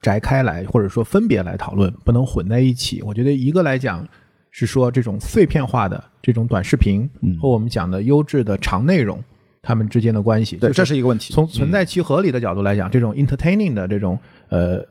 [0.00, 3.02] 摘开来，或者说分别来讨论，不能混在一起。
[3.02, 4.06] 我觉得一个来讲
[4.50, 7.08] 是说这种碎片化的这种短视频
[7.40, 9.22] 和我们讲的优质的长内容，
[9.62, 11.32] 它们之间的关系，对，这是一个问题。
[11.34, 14.84] 从存在其合理的角度来讲，这种 entertaining 的这种呃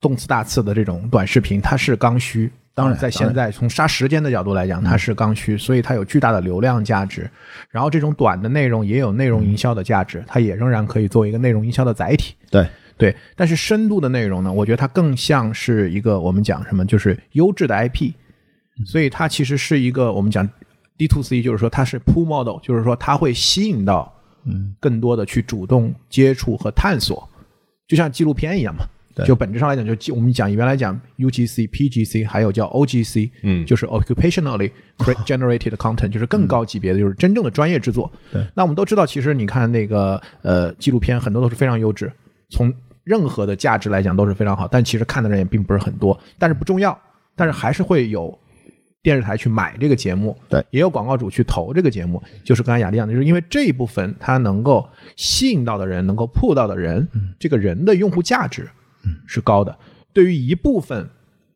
[0.00, 2.50] 动次大次的这种短视频，它是刚需。
[2.76, 7.30] 当然在现在从杀时间的角度来讲，它是刚需，所以它有巨大的流量价值。
[7.70, 12.34] 然后这种短的内容也有内容营销的价值，它也仍然可以作为一个内容营销的载体。
[12.50, 18.12] 对，对，但是深度的内容呢，我觉得它更像是一个我们讲什么，就是优质的 IP，
[18.86, 20.48] 所以它其实是一个我们讲
[20.96, 24.12] D to C，就是说它是 pull model，就是说它会吸引到
[24.44, 27.28] 嗯更多的去主动接触和探索，
[27.88, 28.84] 就像纪录片一样嘛。
[29.16, 34.72] 对就本质上来讲，就我们讲原来讲 UGC、PGC，还有叫 OGC，嗯就是 occupationally
[35.24, 38.10] generated content，就是更高级别的，就是真正的专业制作。
[38.32, 42.10] 对，那我们都知道，其实你看那个呃纪录片，很多都是非常优质，
[42.50, 42.74] 从
[43.04, 46.98] 任何的价值来讲都是非常好，但其实看的人也并不是很多，但是不重要，
[47.36, 48.36] 但是还是会有
[49.02, 50.64] 电视台去买这个节目，对。
[50.70, 57.06] 也有广告主去投这个节目，就是刚才雅丽讲的，就是因为这一部分它能够吸引到的人，能够铺到的人，
[57.38, 58.68] 这个人的用户价值
[59.26, 59.76] 是高的。
[60.14, 61.06] 对于一部分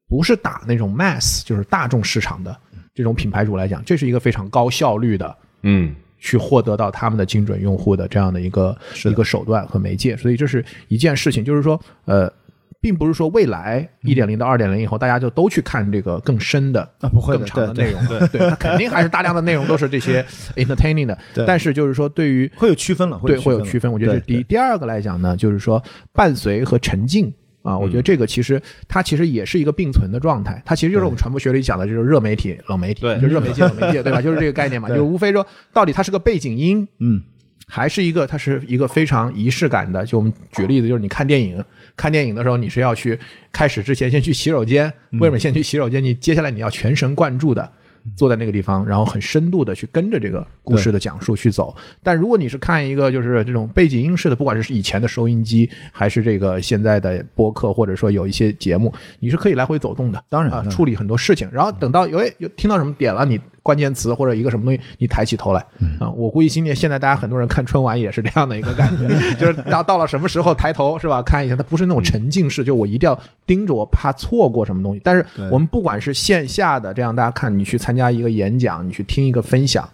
[0.07, 2.55] 不是打那种 mass，就是大众市场的
[2.95, 12.33] 这种品牌主来讲，这是一个非常高效率的嗯，去获得到他们的精准用户的这样的一个一个手段和媒介，所以这是一件事情，就是说，呃，
[12.81, 20.25] 并不是说未来一点零到二点零以后，大家就都去看这个更深的、啊不会更长的内容，对对， 它肯定还是大量的内容都是这些
[20.57, 23.91] entertaining 的，但是就是说，对于会有区分了，对，会有区分。
[23.93, 24.43] 我觉得这是第一。
[24.45, 27.33] 第二个来讲呢，就是说伴随和沉浸
[27.69, 30.63] 啊，我觉得这个其实它其实也是一个并存的状态。
[30.65, 34.23] 它其实就是我们传播学里讲的，就是热媒体、冷媒体，对就热媒体、 冷媒介，对吧？
[34.23, 37.21] 就是这个概念嘛，就是无非说到底它是个背景音，嗯，
[37.67, 40.05] 还是一个它是一个非常仪式感的。
[40.07, 41.63] 就我们举例子，就是你看电影，
[41.97, 43.19] 看电影的时候你是要去
[43.53, 46.03] 开始之前先去洗手间，为什么先去洗手间？
[46.03, 47.73] 你接下来你要全神贯注的。
[48.17, 51.75] 坐在那个地方，然后很深度的去跟着这个故事的讲述去走。
[52.03, 60.19] 但如果你是看一个就是这种背景音式的，不管是以前的收音机，还是这个现在的播客，或者说有一些节目，你是可以来回走动的。
[60.19, 65.61] 啊，当然啊处理很多事情，然后等到有哎有听到什么点了，你关键词或者一个什么东西，你抬起头来
[66.01, 66.09] 啊。
[66.13, 71.21] 我估计今年现在大家很多人看春晚也是这样的一个感觉， 就是到到了什么时候抬头是吧？
[71.21, 75.01] 看一下，它不是那种沉浸式，就我一定要盯着，我怕错过什么东西。
[75.05, 79.87] 但是我们不管是线下的这样，大家看你去参加一个演讲，你去听一个分享，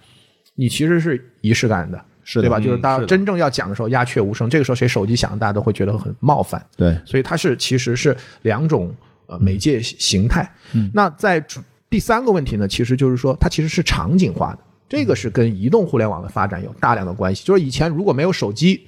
[0.55, 2.01] 你其实是仪式感的。
[2.27, 2.59] 是对吧？
[2.59, 6.65] 就是大家真正要讲的时候鸦雀无声，这个时候谁手机响，大家都会觉得很冒犯。
[6.75, 8.91] 对所以它是其实是两种
[9.27, 10.51] 呃媒介形态。
[10.73, 17.45] 嗯那在主第三个问题呢，其实就是说它其实是场景化的，这个是跟移动互联网的发展有大量的关系。
[17.45, 18.87] 就是以前如果没有手机，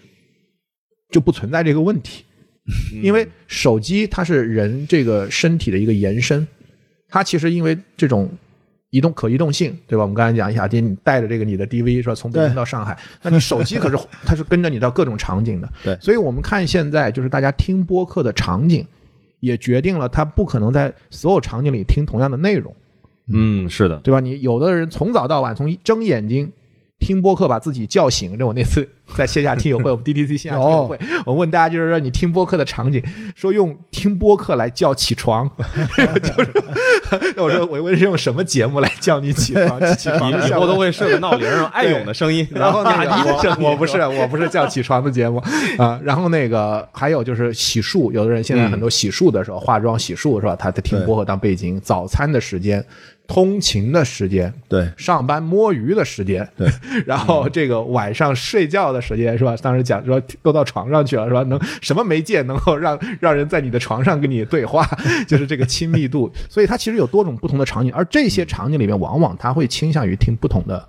[1.11, 2.25] 就不存在这个问题，
[3.03, 6.47] 因为手机它是人这个身体的一个延伸，
[7.09, 8.31] 它其实因为这种。
[8.91, 10.03] 移动可移动性，对吧？
[10.03, 12.15] 我们刚才讲，一下，就，你带着这个你的 DV 是吧？
[12.15, 15.71] 从北京到上海，那你手机可是 它是跟着你到各种场景的。
[15.83, 18.87] 对所以我们看现在就是大家听播客的场景，
[19.41, 22.75] 也决定了它不可能在所有场景里听同样的内容，
[23.33, 24.21] 嗯，是的，对吧？
[24.21, 26.53] 你有的人从早到晚，从一睁眼睛
[26.99, 28.39] 听播客把自己叫醒。
[28.39, 33.03] 这我那次 在线下听友会， 我们 DTC 线下听友会，我问大家就是说你听播客的场景，
[33.35, 35.49] 说用听播客来叫起床，
[35.97, 39.81] 就是我说我问是用什么节目来叫你起床？
[39.97, 43.05] 起床以都会设个闹铃，让爱勇的声音，然后那
[43.61, 45.39] 我不是我不是叫起床的节目
[45.79, 50.57] 啊，然后那个还有就是洗漱，有的人现在很多洗漱的时候，化妆洗漱是吧？
[50.57, 52.85] 他在听播客当背景，早餐的时间、
[53.29, 56.69] 通勤的时间、对上班摸鱼的时间，对，
[57.05, 59.57] 然后这个晚上睡觉的时间是吧？
[59.63, 61.43] 当时讲说都到床上去了是吧？
[61.45, 64.87] 能什么媒介能够让让人在你的床上跟你对话？
[65.27, 70.89] 就是这个亲密度， 所以它其实有多种不同的场景，而这些场景里面往往它会倾向于听不同的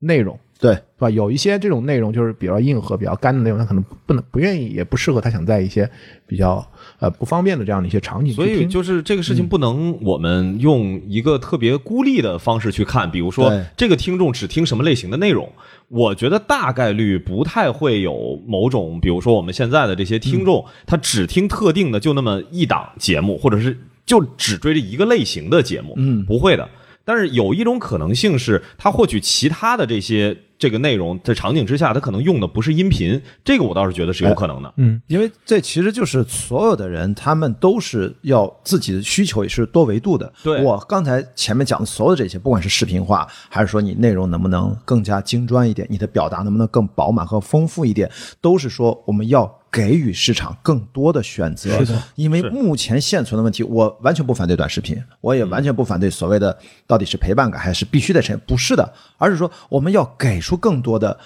[0.00, 0.38] 内容。
[0.60, 1.08] 对是吧？
[1.08, 5.90] 有一些这种内容就是比较硬核、比较干的内容，他可能不能不愿意，也不适合他想在一些
[6.26, 6.64] 比较
[6.98, 8.66] 呃不方便的这样的一些场景所以。
[8.66, 15.50] 就是这个事情不能我们用一个特别孤立的方式去看，比如说这个听众只听什么类型的内容，
[15.88, 26.68] 我觉得大概率不太会有某种，比如说我们现在的这些听众，他只听特定的就那么一档节目，或者是就只追着一个类型的节目，嗯不会的。
[27.02, 34.70] 但是有一种可能性是，他获取其他的这些这个内容在场景之下，它可能用的不是音频，这个我倒是觉得是有可能的。
[34.76, 40.30] 嗯，因为这其实就是所有的人，他们都是要自己的需求也是多维度的。
[40.42, 48.10] 对我刚才前面讲的所有这些，不管是视频化，还是说你内容能不能更加精专一点，你的表达能不能更饱满和丰富一点，
[48.42, 51.84] 都是说我们要给予市场更多的选择。
[51.84, 61.18] 是的，因为目前现存的问题，我完全不反对短视频，我也完全不反对所谓的到底是陪伴感还是必须得成，不是的，而是说我们要给出更多的。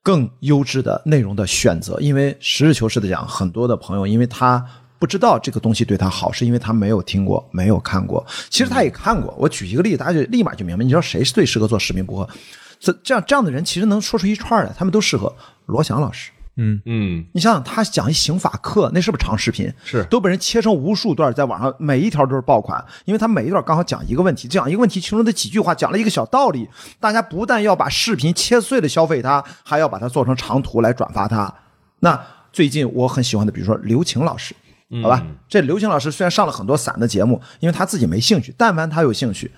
[0.00, 4.64] 更优质的内容的选择，因为实事求是的讲，很多的朋友，因为他
[4.98, 8.24] 不知道这个东西对他好，是因为他没有听过，没有看过。
[8.48, 9.34] 其实他也看过。
[9.36, 10.82] 我举一个例子，大家就立马就明白。
[10.82, 12.32] 你知道谁是最适合做视频播客？
[12.80, 15.30] 这这样这样的人，其实能说出一串来，他们都适合。
[15.66, 16.30] 罗翔老师，
[16.60, 19.72] 嗯嗯，你想想，他讲一刑法课，那是不是长视频？
[19.84, 31.54] 是都被人切成无数段，在网上每一条都是爆款，因为他每一段刚好讲一个问题，讲一个问题其中的几句话，讲了一个小道理，大家不但要把视频切碎了消费它，还要把它做成长图来转发它。
[32.00, 32.20] 那
[32.52, 34.52] 最近我很喜欢的，比如说刘晴老师，
[35.00, 39.50] 好吧，这刘晴老师虽然上了很多散的节目，因为他自己没兴趣，但凡他有兴趣。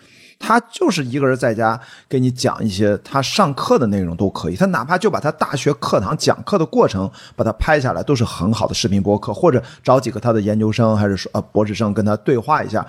[0.42, 1.78] 他就是一个人在家
[2.08, 12.84] 给你讲一些他上课的内容都可以，他哪怕就把他大学课堂讲课的过程把它拍下来，都是很好的视频播客，或者找几个他的研究生还是说呃博士生跟他对话一下，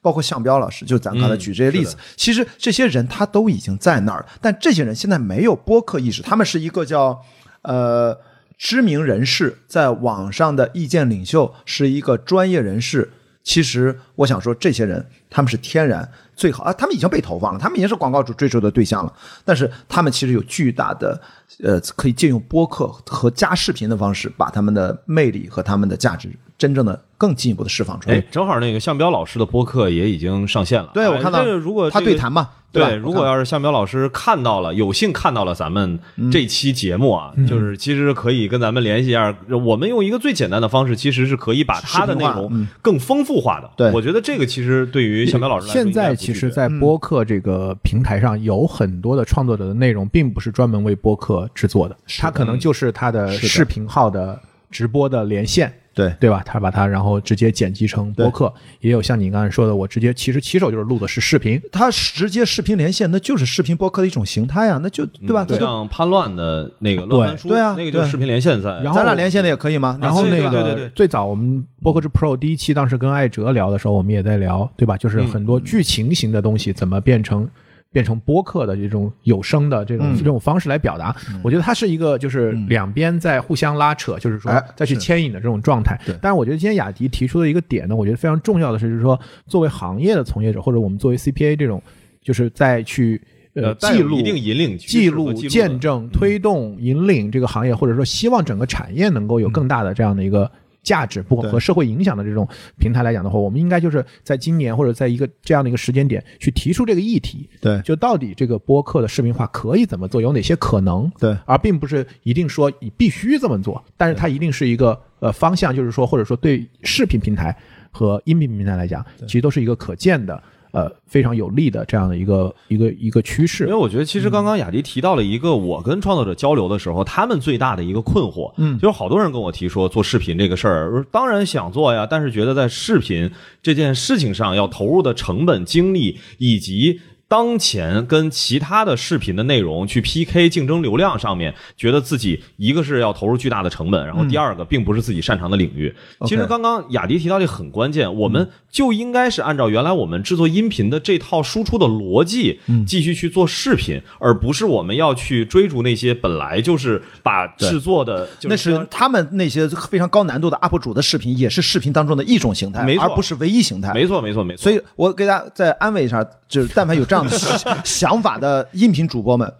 [0.00, 7.20] 包括向彪老师，就咱刚才举这些例子，其实这些人他都已经在那儿，但这些人现在没有播客意识，他们是一个叫
[7.62, 8.16] 呃
[8.56, 13.12] 知名人士，在网上的意见领袖，是一个专业人士。
[13.44, 19.12] 其实我想说，这些人他们是天然最好啊，他们已经被投放了，他们已经是广告主追逐的对象了。
[19.44, 21.20] 但是他们其实有巨大的
[21.62, 28.16] 呃，可以借用播客和加视频的方式，把他们的魅力和他们的价值真正的更进一步的释放出来。
[28.16, 30.90] 哎，正好那个向彪老师的播客也已经上线了。
[30.94, 32.90] 对，我哎看到这个如果他这个对谈嘛，对，吧？
[32.96, 35.98] 如果要是向彪老师看到了，有幸看到了咱们
[36.30, 43.70] 这期节目啊，就是其实可以跟咱们联系一下，我们用一个最简单的方式，其实是可以把他的内容更丰富化的。
[43.76, 43.92] 对。
[43.92, 55.72] 我觉得这个其实对于向彪老师来说，现在其实，在播客这个平台上，有很多的创作者的内容，并不是专门为播客制作的，他可能就是他的视频号的直播的连线。
[55.94, 56.42] 对对吧？
[56.44, 65.44] 他把它然后直接剪辑成播客，也有像你刚才说的，我直接其实起手就是录的是视频，他直接视频连线，那就是视频播客的一种形态啊，那就对吧？
[65.48, 68.70] 那就像叛乱的那个乱翻书，对啊那个就是视频连线赛。
[68.82, 69.98] 然后咱俩连线的也可以吗？
[70.00, 74.96] 然后那对对对对最早我们播客之 Pro 第一期当时跟艾哲聊的时候，我们也在聊，对吧？
[74.96, 77.48] 就是很多剧情型的东西怎么变成。
[77.92, 86.16] 变成播客的这种有声的这种、这种方式来表达，我觉得它是一个就是两边在互相拉扯，就是说哎再去牵引的这种状态对。
[86.22, 91.82] 但是我觉得今天雅迪提出的一个点呢，我觉得非常重要的是，就是说作为行业的从业者，或者我们作为 CPA 这种，
[92.22, 93.20] 就是在去
[93.54, 100.50] 呃记录一定引领记录、见证、推动、引领这个行业，或者说希望整个产业能够有更大的这样的一个
[100.82, 102.46] 价值，不和社会影响的这种
[102.78, 107.48] 平台来讲的话，我们应该就是在今年或者在一个这样的一个时间点去提出这个议题。
[107.60, 111.10] 对就到底这个播客的视频化可以怎么做，有哪些可能？
[111.18, 117.56] 对而并不是一定说你必须这么做，但是它一定是一个呃方向，就是说或者说对视频平台
[117.90, 120.42] 和音频平台来讲，其实都是一个可见的。
[120.72, 123.76] 呃，非常有利的这样的一个一个一个趋势因为。
[123.76, 133.30] 我觉得，其实刚刚雅迪提到了一个我跟创作者交流的时候，他们最大的一个困惑，嗯，就是好多人跟我提说做视频这个事儿，当然想做呀，但是觉得在视频
[133.62, 137.00] 这件事情上要投入的成本、精力以及。
[137.32, 145.94] 当前跟其他的视频的内容去 PK 竞争流量上面，觉得自己一个是要投入巨大的成本，然后第二个并不是自己擅长的领域。
[146.26, 163.94] 其实刚刚雅迪提到这很关键，我们就应该是按照原来我们制作音频的这套输出的逻辑，继续去做视频，而不是我们要去追逐那些本来就是把制作的，就那是他们那些非常高难度的 UP 主的视频，也是视频当中的一种形态，而不是唯一形态。
[163.94, 164.64] 没错没错没错。
[164.64, 167.38] 所以我给大家再安慰一下，就是但凡有这样的
[167.84, 169.52] 想法的音频主播们，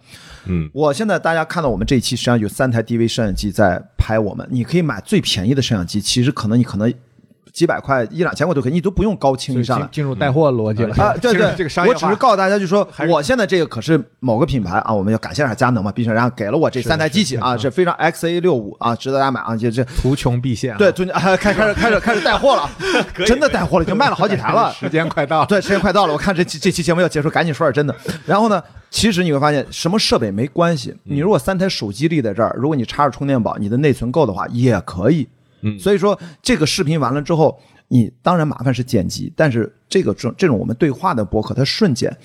[0.45, 6.93] 嗯，我现在大家看到我们这一期实际上有三台 DV 摄像机在拍我们，你可以买最便宜的摄像机，其实可能你可能
[7.53, 9.91] 几百块一两千块都可以，你都不用高清一上来进。
[9.93, 20.77] 进入带货逻辑了啊，对 对，这个商业我只是告诉大家，就说我现在这个可是某个品牌啊，我们要感谢一下佳能嘛，毕竟人家给了我这三台机器啊，是非常 XA 六五啊，值得大家买啊，这这 图穷匕现啊。
[20.79, 22.67] 对，最近啊开开始开始开始带货了，
[23.23, 24.73] 真的带货了，已经卖了好几台了。
[24.73, 25.45] 时间快到了。
[25.45, 27.95] 对，时间快到了，我看这期这期节目要结束，赶紧说点真的。
[28.25, 35.27] 然后呢，其实你会发现，什么设备没关系，你如果三台手机立在这儿，如果你插着充电宝，你的内存够的话，也可以。
[35.63, 42.15] 嗯所以说这个视频完了之后，你当然麻烦是剪辑，但是这个这这种我们对话的博客它瞬间，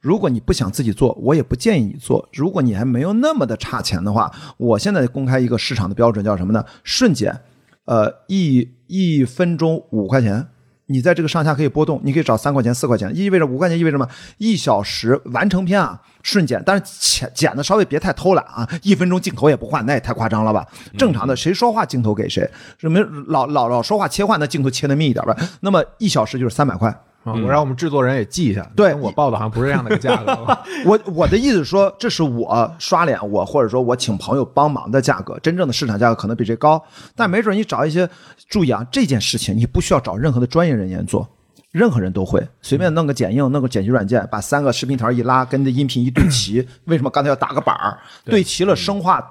[0.00, 2.28] 如果你不想自己做，我也不建议你做。
[2.32, 6.64] 如果你还没有那么的差钱的话，我现在公开一个市场的标准叫什么呢？
[6.84, 7.40] 瞬间，
[7.84, 10.46] 呃，一一分钟五块钱。
[10.88, 14.08] 你在这个上下可以波动，你可以找三块钱、四块钱，意味着五块钱意味着什么？
[14.38, 20.66] 一小时完成片啊，瞬剪，但是剪剪的稍微别太偷懒啊，一分钟镜头也不换，那也太夸张了吧？
[20.96, 25.36] 正常的谁说话镜头给谁，什么老老老说话切换，那镜头切的密一点吧。
[25.60, 26.94] 那么一小时就是三百块。
[27.24, 28.90] 啊，我让我们制作人也记一下，对。
[28.90, 30.58] 跟我报的好像不是这样的一个价格。
[30.86, 36.82] 我我的意思是说，这是我刷脸，我或者说我请朋友帮忙的价格，真正的市场价格可能比这高，
[37.16, 38.08] 但没准你找一些，
[38.48, 41.28] 注意啊，这件事情你不需要找任何的专业人员做，
[41.72, 47.98] 任何人都会，随便弄个剪映，弄个剪辑软件，把三个视频条一拉，跟这音频一对齐，为什么刚才要打个板儿？
[48.24, 48.42] 对。
[48.42, 49.22] 齐了，生化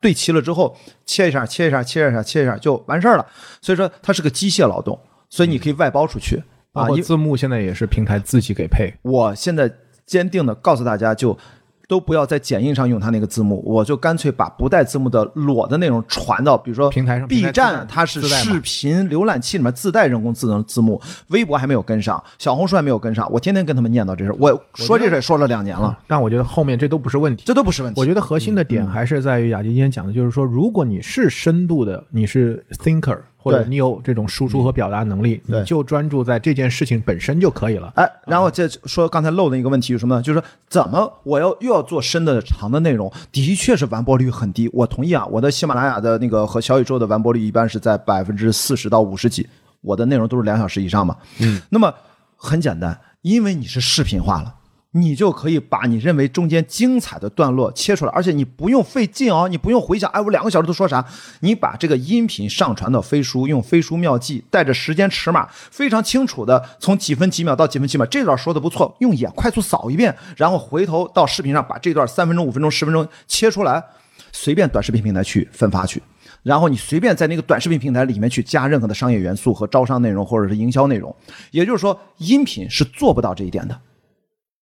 [0.00, 3.24] 对齐了之后，切一下，切一下，切一下，切一下就完事儿了。
[3.60, 4.98] 所以说它是个机械劳动，
[5.30, 6.42] 所以你可以外包出去
[6.76, 8.92] 啊，字幕现在也是平台自己给配。
[9.02, 9.70] 我现在
[10.04, 11.36] 坚定的告诉大家，就
[11.88, 27.44] 都不要在剪映上用它那个字幕，我就干脆把不带字幕的裸的内容传到，比如说平台上 B 站它是视频浏览器里面自带人工智能字幕，微博还没有跟上，小红书还没有跟上，我天天跟他们念叨这事儿，我说这事儿说了两年了，但我觉得后面这都不是问题。
[27.46, 28.00] 这都不是问题。
[28.00, 37.92] 我觉得核心的嗯点还是在于雅迪今天讲的，就是说，如果你是深度的，你是 thinker，或者你有这种输出和表达能力，对你就专注在这件事情本身就可以了。
[37.94, 40.20] 哎，然后再说刚才漏的一个问题是什么呢？
[40.20, 44.68] 就是说怎么我要又要做深的长的内容，的确是完播率很低。
[44.72, 49.46] 我同意啊，我的喜马拉雅的那个和小宇宙的完播率一般是在百分之四十到五十几，
[49.80, 51.16] 我的内容都是两小时以上嘛。
[51.38, 51.94] 嗯，那么
[52.36, 54.52] 很简单，因为你是视频化了。
[54.92, 61.04] 你就可以把你认为中间精彩的段落切出来，而且你不用费劲哦，你不用回想，哎，我两个小时都说啥？
[61.40, 73.84] 你把这个音频上传到飞书，用飞书妙记带着时间尺码，非常清楚的从几分几秒到几分几秒，这段说的不错，用眼快速扫一遍，然后回头到视频上把这段三分钟、五分钟、十分钟切出来，
[74.32, 76.02] 随便短视频平台去分发去。
[76.42, 81.14] 然后你随便在那个短视频平台里面去加任何的商业元素和招商内容或者是营销内容，
[81.50, 83.78] 也就是说，音频是做不到这一点的。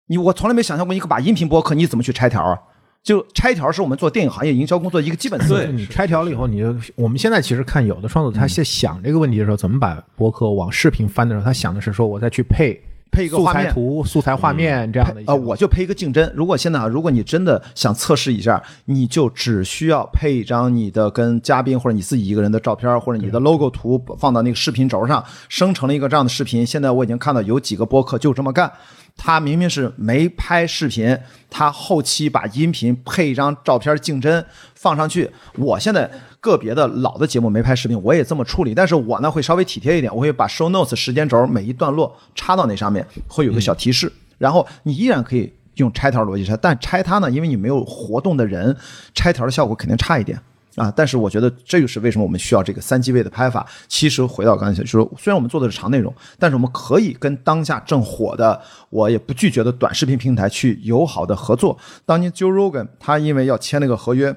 [0.06, 2.58] 你我从来没想象过，你把音频播客你怎么去拆条啊？
[3.02, 5.64] 就拆条是我们做电影行业营销工作的一个基本思维。
[5.64, 12.80] 对你拆条了以后，你就我们现在其实看有的创作者他在想这个问题的时候，怎么把播客往视频翻的时候，他想的是说我再去配
[13.12, 16.32] 配一个画面材图、素材画面这样的呃，我就配一个竞争。
[16.34, 26.64] 如果现在啊，如果你真的想测试一下，你就只需要配一张你的跟嘉宾或者你自己一个人的照片，或者你的 logo 图放到那个视频轴上，生成了一个这样的视频。
[26.64, 28.72] 现在我已经看到有几个播客就这么干。
[29.16, 34.44] 他明明是没拍视频，他后期把音频配一张照片竞争
[34.74, 35.30] 放上去。
[35.56, 36.10] 我现在
[36.40, 48.76] 个别的老的节目没拍视频，我也这么处理，但是我呢会稍微体贴一点，我会把 show notes 时间轴每一段落插到那上面，会有个小提示，然后你依然可以用拆条逻辑拆，但拆它呢，因为你没有活动的人，
[49.14, 50.38] 拆条的效果肯定差一点。
[50.76, 53.64] 啊，但是我觉得这就是为什么我们需要这个三机位的拍法。
[53.86, 58.60] 其实回到刚才就是说，虽然我们做的是长内容，但是我们可以跟当下正火的，
[58.90, 61.78] 我也不拒绝的短视频平台去友好的合作。
[62.04, 64.34] 当年 Joe Rogan 他因为要签那个合约，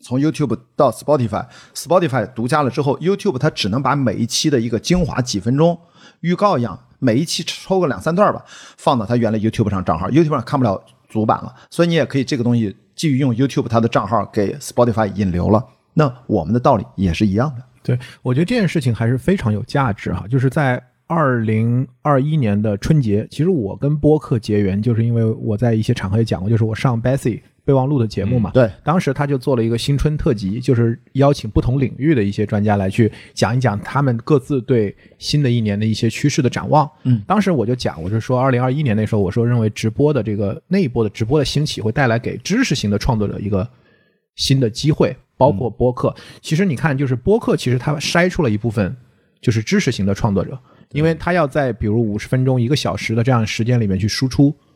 [0.00, 5.78] 从 YouTube 到 Spotify，Spotify 独家了之后，YouTube 它只能把每一期的一个精华几分钟
[6.20, 8.42] 预告一样，每一期抽个两三段吧，
[8.76, 15.64] 放到它原来 YouTube 上账号，YouTube 上看不了主板了，所以你也可以这个东西基于用 YouTube 他的账号给 Spotify 引流了。
[15.94, 17.64] 那我们的道理也是一样的。
[17.82, 20.26] 对，我觉得这件事情还是非常有价值哈。
[20.28, 28.50] 就是在二零二一年的春节，其实我跟播客结缘，就是因为我在一些场合也讲过，就是我上 Bessy 备忘录的节目嘛。
[28.52, 36.90] 对，当时他就做了一个新春特辑，就是邀请不同领域的一些专家来去讲一讲他们各自对新的一年的一些趋势的展望。
[37.04, 43.68] 嗯，当时我就讲，我就说二零二一年那时候，我说认为直播的这个那一波的直播的兴起，会带来给知识型的创作者一个
[44.36, 45.16] 新的机会。
[45.36, 48.94] 包括播客，其实你看，就是播客，其实它筛出了一部分
[49.40, 50.60] 就是知识型的创作者，
[50.92, 54.69] 因为他要在比如五十分钟、一个小时的这样时间里面去输出，嗯，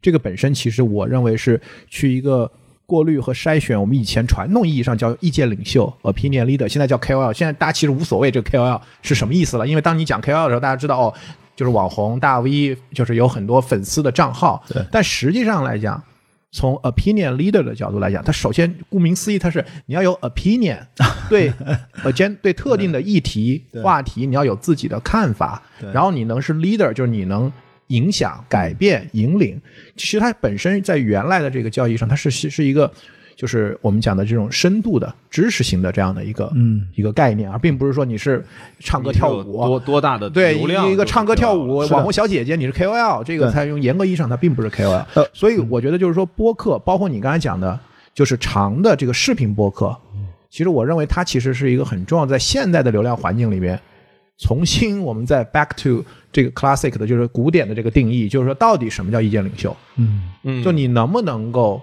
[0.00, 2.50] 这个本身其实我认为是去一个
[2.86, 3.80] 过滤和筛选。
[3.80, 7.32] 我们以前传统意义上叫意见领袖 （opinion leader），现在叫 KOL。
[7.32, 11.14] 现在大家其实无所谓这个 KOL 是什么意思了，因为当你讲 KOL 的时候，大家知道哦，
[11.56, 16.02] 就是网红大 V，就是有很多粉丝的账号，对但实际上来讲。
[16.50, 20.78] 从 opinion leader 的角度来讲，它首先顾名思义，它是你要有 opinion，
[21.28, 21.52] 对
[22.02, 27.52] agenda 对特定的议题话题，你要有自己的看法，然后你能是 leader，就是你能
[27.88, 29.60] 影响、改变、引领。
[29.96, 32.90] 其实它本身在原来的这个教义上，它是是是一个
[33.36, 36.86] 就是我们讲的这种深度的知识型的这样的一个嗯。
[36.94, 38.44] 一个概念，而并不是说你是
[38.80, 45.04] 唱歌跳舞多多大的对，一个唱歌跳舞网红小姐姐，你是 KOL，这个对才用严格意义上它并不是 KOL。
[45.14, 45.24] 呃。
[45.32, 47.78] 所以我觉得就是说播客，包括你刚才讲的，
[48.12, 49.96] 就是长的这个视频播客，
[50.50, 53.80] 其实我认为它其实是一个很重要，在现在的流量环境里面，
[54.38, 59.76] 重新我们再 back to 这个 classic 的，就是古典的这个定义，就是说到底什么叫意见领袖？
[59.96, 61.82] 嗯嗯就你能不能够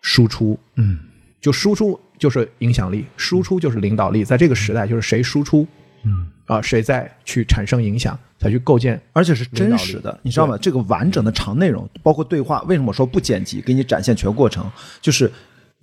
[0.00, 0.58] 输出？
[0.74, 0.98] 嗯，
[1.40, 4.24] 就输出就是影响力，输出就是领导力。
[4.24, 5.66] 在这个时代，就是谁输出，
[6.04, 10.58] 嗯啊，谁在去产生影响，才去构建而且是真实的，你知道吗？
[10.60, 14.68] 这个完整的长内容，包括对话，为什么说不剪辑，给你展现全过程？
[15.00, 15.30] 就是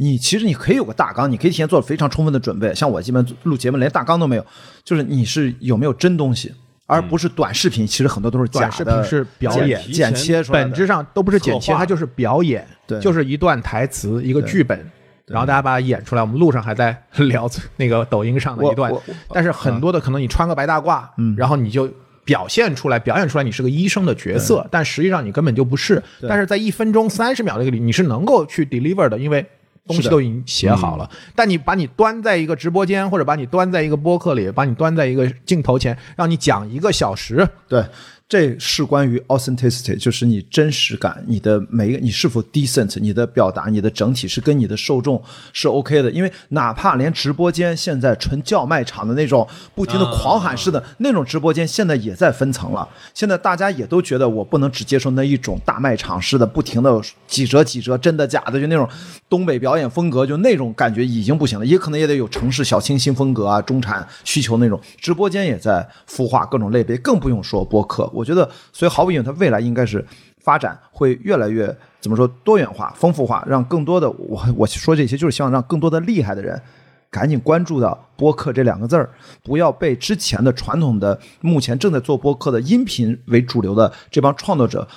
[0.02, 2.74] 你其实你可以有个大纲，你可以提前做非常充分的准备。
[2.74, 4.46] 像我基本录节目连大纲都没有，
[4.84, 6.54] 就是你是有没有真东西，
[6.86, 7.86] 而不是短视频。
[7.86, 14.80] 其实很多都是假短的，视频是表演提剪切出来的本质上都不是剪切，它就是表演，对就是一段台词，一个剧本，
[15.26, 16.22] 然后大家把它演出来。
[16.22, 18.92] 我们路上还在聊那个抖音上的一段
[19.34, 21.90] 但是很多的可能你穿个白大褂，嗯然后你就。
[22.26, 26.04] 表现出来，表演出来，你是个医生的角色，但实际上你根本就不是。
[26.28, 29.44] 但是在一分钟三十秒这个里，你是能够去 deliver 的，因为
[29.90, 31.10] 东西都已经写好了。
[31.36, 37.84] 但你把你端在一个直播间，或者把你端在一个播客里，把你端在一个镜头前，让你讲一个小时，对，
[38.28, 45.20] 这是关于 authenticity，就是你真实感，你的每一个你是否 decent，你的表达，你的整体是跟你的受众
[45.52, 46.12] 是 OK 的。
[46.12, 52.88] 因为哪怕连直播间现在纯叫卖场的那种不停的狂喊式的、那种直播间，现在也在分层了。
[53.16, 58.88] 现在大家也都觉得我不能只接受那一种大卖场式的，不停的几折几折，真的假的，就那种
[59.28, 61.66] 东北表演风格，就那种感觉已经不行了。
[61.66, 64.82] 也可能也得有城市小清新风格啊，中产需求那种。
[64.98, 68.10] 直播间也在孵化各种类别，更不用说播客。
[68.12, 70.04] 我觉得，所以毫无疑问，它未来应该是
[70.40, 76.60] 发展会越来越怎么说多元化、丰富化，让更多的我我说这些就是希望让更多的厉害的人。
[77.12, 79.10] 赶紧关注到播客这两个字儿，
[79.42, 84.88] 不要被之前的传统的、目前正在做播客的音频为主流的这帮创作者，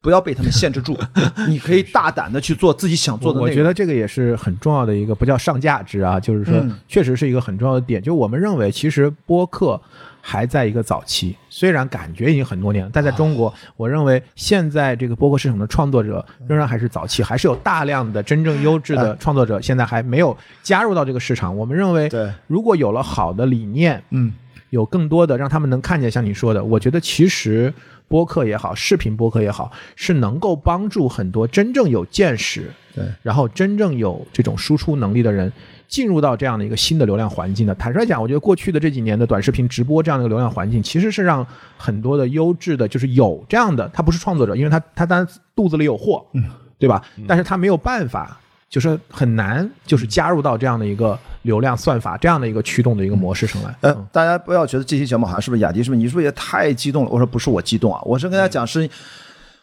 [0.00, 0.96] 不要被他们限制住。
[1.48, 3.40] 你可以大胆的去做自己想做的。
[3.40, 8.00] 我觉得这个也是很重要的一个，不叫上价值啊，就是说嗯确实是一个很重要的点。
[8.00, 9.80] 就我们认为，其实播客
[10.20, 21.56] 还在一个早期，虽然感觉已经很多年了，但在中国，我认为现在这个播客市场的创作者仍然还是早期，还是有大量的真正优质的创作者现在还没有加入到这个市场。
[21.56, 24.32] 我们认为对，如果有了好的理念，嗯，
[24.70, 27.72] 有更多的让他们能看见，像你说的，我觉得其实
[28.08, 35.52] 播客也好，视频播客也好，是能够帮助很多真正有见识，对，然后真正有这种输出能力的人。
[35.86, 41.46] 进入到这样的一个新的流量环境的，坦率讲，我觉得过去的这几年的短视频直播这样的一个流量环境，其实是让
[41.78, 46.44] 很多的优质的，就是有这样的，他不是创作者，因为他他当然肚子里有货，嗯，
[46.78, 47.02] 对吧？
[47.26, 48.38] 但是他没有办法，
[48.68, 53.74] 就是很难，就是加入到这样的一个流量算法这样的一个驱动的一个模式上来。
[53.80, 55.98] 呃，大家不要觉得这期节目好像是不是雅迪是不是？
[55.98, 57.10] 你是不是也太激动了？
[57.10, 58.88] 我说不是我激动啊，我是跟大家讲是。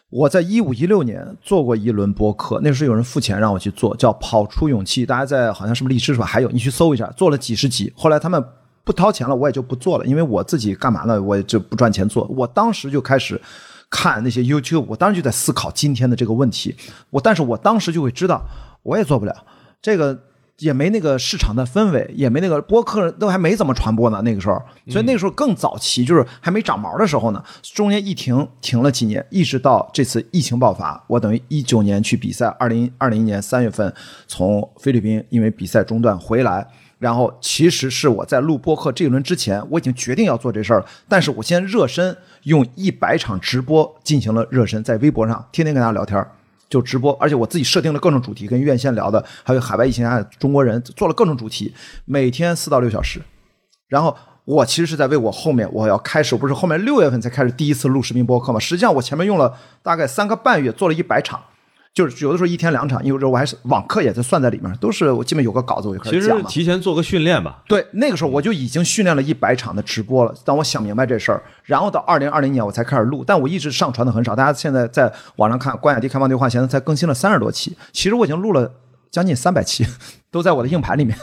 [0.08, 6.24] 我在一五一六年做过一轮播客，那时候有人付钱让我去做，叫“跑出勇气”，大家在好像是不是荔枝是吧？
[6.24, 7.92] 还有你去搜一下，做了几十集。
[7.96, 8.42] 后来他们
[8.84, 11.20] 不掏钱了，我也就不做了，因为我自己干嘛呢？
[11.20, 12.24] 我也就不赚钱做。
[12.28, 13.38] 我当时就开始
[13.90, 16.76] 看那些 YouTube，我当时就在思考今天的这个问题。
[17.10, 18.40] 我但是我当时就会知道，
[18.86, 19.34] 我也做不了
[19.82, 20.18] 这个。
[20.60, 24.58] 也没那个市场的氛围，也没那个播客都还没怎么传播呢，那个时候，
[24.88, 27.44] 所以那个时候更早期，就是还没长毛的时候呢。
[27.74, 33.92] 中间一停，停了几年，一直到这次疫情爆发，我等于一九年去比赛，二零二零年三月份
[34.26, 36.66] 从菲律宾因为比赛中断回来，
[36.98, 46.32] 然后其实是我在录播客这一轮之前，我已经决定要做这事儿了，但是我先热身，用一百场直播进行了热身，在微博上天天跟大家聊天儿。
[46.68, 53.20] 就直播，而且我自己设定了各种主题，跟院线聊的，还有海外疫情下的中国人做了各种主题，每天四到六小时。
[53.88, 58.58] 然后我其实是在为我后面我要开始，不是后面六月份才开始第一次录视频播客嘛？
[58.58, 61.40] 实际上我前面用了大概三个半月做了一百场，
[61.96, 66.46] 就是有的时候一天两场，有时候我还是网课也在算在里面，都是我基本有个稿子我就开其实始讲嘛。
[66.46, 67.62] 提前做个训练吧。
[67.66, 70.34] 对，那个时候我就已经训练了一百场的直播了。
[70.44, 74.36] 当我想明白这事儿，然后到二零二零年我才开始录，但我一直上传的很少。
[74.36, 78.70] 大家现在在网上看关雅迪开放对话，现在才更新了三十多期，其实我已经录了
[79.10, 79.86] 将近三百期，
[80.30, 81.16] 都在我的硬盘里面，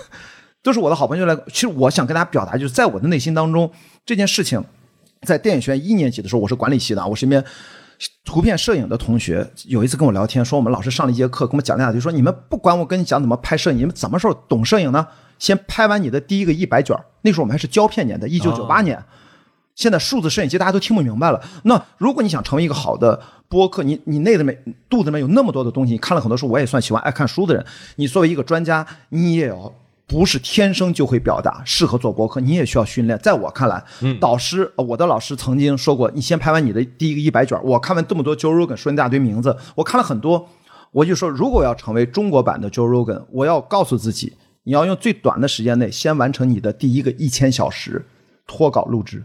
[0.64, 1.38] 都是我的好朋友来。
[1.50, 3.72] 其实我想跟大家表达，就是在我的内心当中，
[4.04, 4.64] 这件事情，
[5.22, 7.46] 在电影学院一年级的时候，我是管理系的啊，我身边。
[8.26, 15.08] 图片摄影的同学有一次跟我聊天，说我们老师上了一节课，跟我们讲了两句，说你们不管我跟你讲怎么拍摄影，你们什么时候懂摄影呢？
[15.40, 19.04] 先拍完你的第一个一百卷儿，那时候我们还是胶片年代，一九九八年。
[19.76, 21.42] 现在数字摄影机大家都听不明白了。
[21.64, 23.20] 那如果你想成为一个好的
[23.50, 24.56] 播客，你你内里面
[24.88, 27.66] 肚子里面有那么多的东西，你看了很多书，我也算喜欢爱看书的人。
[27.96, 29.74] 你作为一个专家，你也要
[30.14, 33.18] 不是天生就会表达，适合做博客，你也需要训练。
[33.18, 33.84] 在我看来，
[34.22, 37.60] 导师，呃我的老师曾经说过，你先拍完你的第一个一百卷。
[37.64, 40.48] 我看完这么多 Joe Rogan 说一大堆名字，我看了很多，
[40.92, 44.34] 我就说，如果我要成为中国版的 Joe Rogan，我要告诉自己，
[44.66, 48.06] 你要用最短的时间内先完成你的第一个一千小时
[48.46, 49.24] 脱稿录制。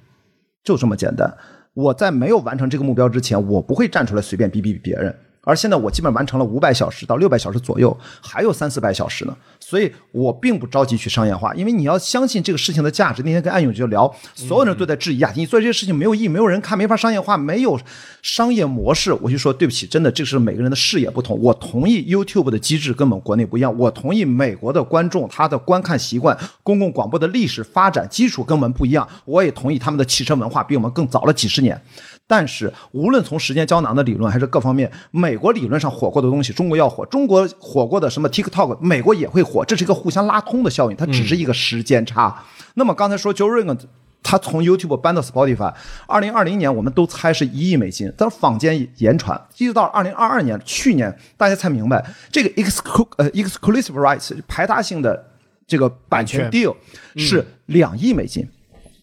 [0.64, 1.36] 就这么简单。
[1.74, 5.14] 我在没有完成这个目标之前，我不会站出来随便逼逼别人。
[5.48, 13.22] 而现在我基本完成了五百小时到六百小时左右，还有三四百小时呢，所以我并不着急去商业化，因为你要相信这个事情的价值。
[13.22, 17.80] 那天跟安永就聊，所有人都在质疑啊，你做这些事情没有意义，没有人看，没法商业化，没有
[18.20, 19.10] 商业模式。
[19.14, 21.40] 我就说对不起，真的，这是每个人的视野不同。
[21.40, 31.80] 我同意 YouTube 的机制跟我们国内不一样，我同意美国的观众他的观看习惯、公共广播的历史发展基础跟我们不一样，我也同意他们的汽车文化比我们更早了几十年。
[32.28, 42.44] 但是，无论从时间胶囊的理论还是各方面，美国理论上火过的东西，中国要火；中国火过的什么 TikTok，美国也会火，这是一个互相拉通的效应，它只是一个时间差。
[42.74, 43.78] 那么刚才说 Joe Rogan，
[44.22, 45.72] 他从 YouTube 搬到 Spotify，
[46.06, 55.30] 二零二零年我们都猜是一亿美金，但是坊间言传，一直到二零二二年，去年大家才明白这个 exclu 呃 exclusive rights 排他性的
[55.66, 56.76] 这个版权 deal
[57.16, 58.46] 是两亿美金。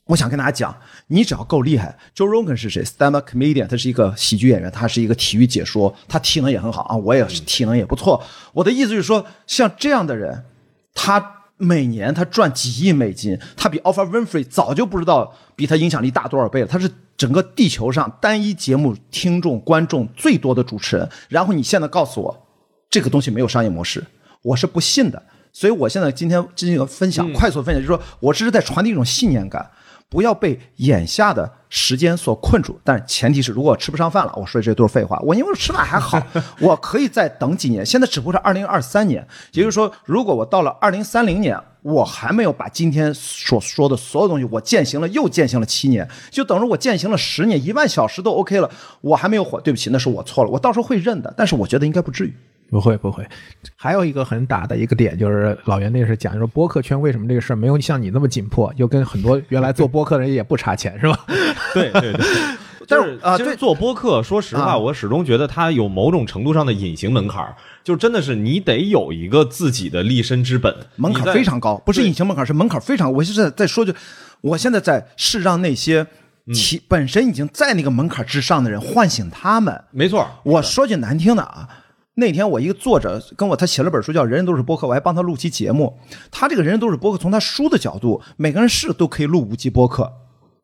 [0.07, 0.77] 我想跟大家讲，
[1.07, 1.97] 你只要够厉害。
[2.15, 8.23] Joe Rogan 是谁？Stand up comedian，他是一个喜剧演员，他是一个体育解说，他体能也很好啊，我也是体能也不错。
[8.53, 10.45] 我的意思就是说，像这样的人，
[10.93, 16.67] 他每年他赚几亿美金，他比 Oprah Winfrey 早就不知道比他影响力大多少倍了。
[16.67, 21.07] 他是整个地球上单一节目听众观众最多的主持人。
[21.29, 22.47] 然后你现在告诉我，
[22.89, 24.03] 这个东西没有商业模式，
[24.41, 25.23] 我是不信的。
[25.53, 29.69] 所以我现在今天进行一个分享，快速分享，就是说我这是在传递一种信念感。
[30.09, 35.19] 不要被眼下的时间所困住，但前提是如果我吃不上饭了，我说的这都是废话。
[35.23, 36.21] 我因为吃饭还好，
[36.61, 37.85] 我可以再等几年。
[37.85, 48.69] 现在只不过是二零二三年，也就是说，如果我到了二零三零年，我还没有把今天所说的所有东西我践行了，又践行了七年，就等于我践行了十年，一万小时都 OK 了，
[49.01, 49.59] 我还没有火。
[49.59, 51.33] 对不起，那是我错了，我到时候会认的。
[51.35, 52.33] 但是我觉得应该不至于。
[52.69, 53.25] 不会不会，
[53.75, 61.19] 还有一个很打的一个点就是老袁那是讲说播客圈为什么这个事儿没有像你那么紧迫，又跟很多原来做播客的人也不差钱是吧？
[61.73, 62.25] 对对对。
[62.87, 73.11] 但是啊，对做播客，说实话，我始终觉得它有某种程度上的隐形门槛儿，就真的是你得有一个自己的立身之本，门槛非常高，不是隐形门槛，是门槛非常。
[73.11, 73.91] 我现在在说句，
[74.41, 76.05] 我现在在是让那些
[76.53, 79.83] 其本身已经在那个门槛之上的人唤醒他们。
[79.89, 81.67] 没错，我说句难听的啊。
[82.15, 85.99] 那天我一个作者跟我，他写了本书叫《人人都是播客》，我还帮他录期节目。
[86.31, 90.11] 他这个人人都是播客，从他书的角度，每个人是都可以录五期播客。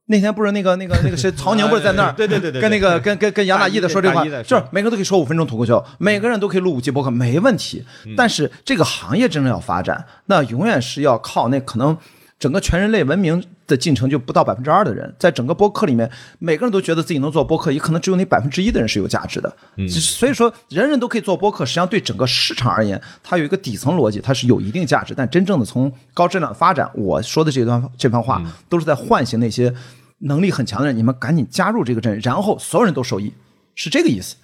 [0.07, 2.13] 那天不是那个那个那个谁曹宁不是在那儿？
[2.13, 7.85] 对对对对，跟那个跟跟跟杨大一的说这话，就是每个人都可以说五分钟脱口秀，每个人都可以录五期播客，没问题。
[8.17, 11.97] 但是这个行业真正要发展，那永远是要靠那可能
[12.41, 19.55] 整个全人类文明的进程就不到百分之二的人，在整个播客里面，每个人都觉得自己能做播客，也可能只有那百分之一的人是有价值的。
[19.87, 25.13] 所以说，人人都可以做播客，实际上对整个市场而言，它有一个底层逻辑，它是有一定价值。
[25.15, 29.71] 但真正的从高质量发展，我说的这段这番话，都是在唤醒那些
[30.17, 33.31] 能力很强的人，你们赶紧加入这个阵，然后所有人都受益，
[33.75, 34.35] 是这个意思。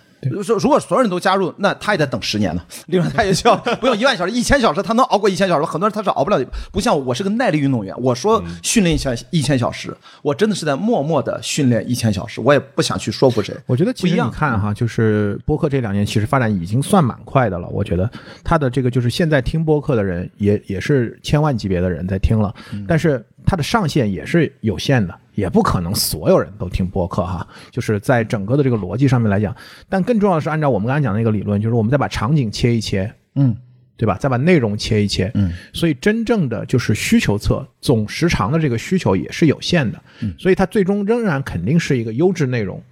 [0.43, 2.61] 说如果所有人都加入，那他也得等十年呢。
[2.87, 5.65] 另外，他也需要不用一万小时、一千小时，他能熬过一千小时。
[5.65, 7.93] 很多人他是熬不了，不像我，是个耐力运动员。
[7.99, 12.41] 我说训练一千一千小时，我真的是在默默的训练一千小时。
[12.41, 13.55] 我也不想去说服谁。
[13.65, 17.67] 我觉得其实不一样你看哈，就是播客这两年其实发展已经算蛮快的了。
[17.69, 18.09] 我觉得
[18.43, 22.53] 他的这个就是现在听播客的人也也是千万级别的人在听了，
[22.87, 27.47] 但是它的上限也是有限的，也不可能所有人都听播客哈。
[27.71, 29.55] 就是在整个的这个逻辑上面来讲，
[29.87, 33.55] 但更重要的是按照我们刚才讲的那个理论，就是我们再把场景切一切，嗯，
[33.95, 34.17] 对吧？
[34.19, 42.83] 再把内容切一切，嗯，所以真正的就是需求侧总时长的这个需求也是有限的，嗯所以它最终仍然肯定是一个优质内容。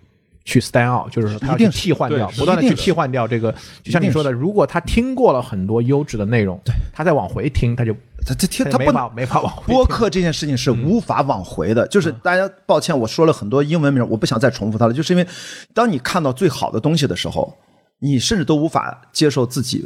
[0.45, 7.93] 去 stand out，就是说它要去一定替换掉，不断的去替换掉这个，就像你说的，如果他听过了很多优质的内容，对，他再往回听，他就
[8.25, 15.27] 他他听他不他没法没法往回播客这件事情是无法往回的，就是大家抱歉，我说了很多英文名，我不想再重复它了，就是因为
[15.73, 17.51] 当你看到最好的东西的时候，
[17.99, 19.83] 你甚至都无法接受自己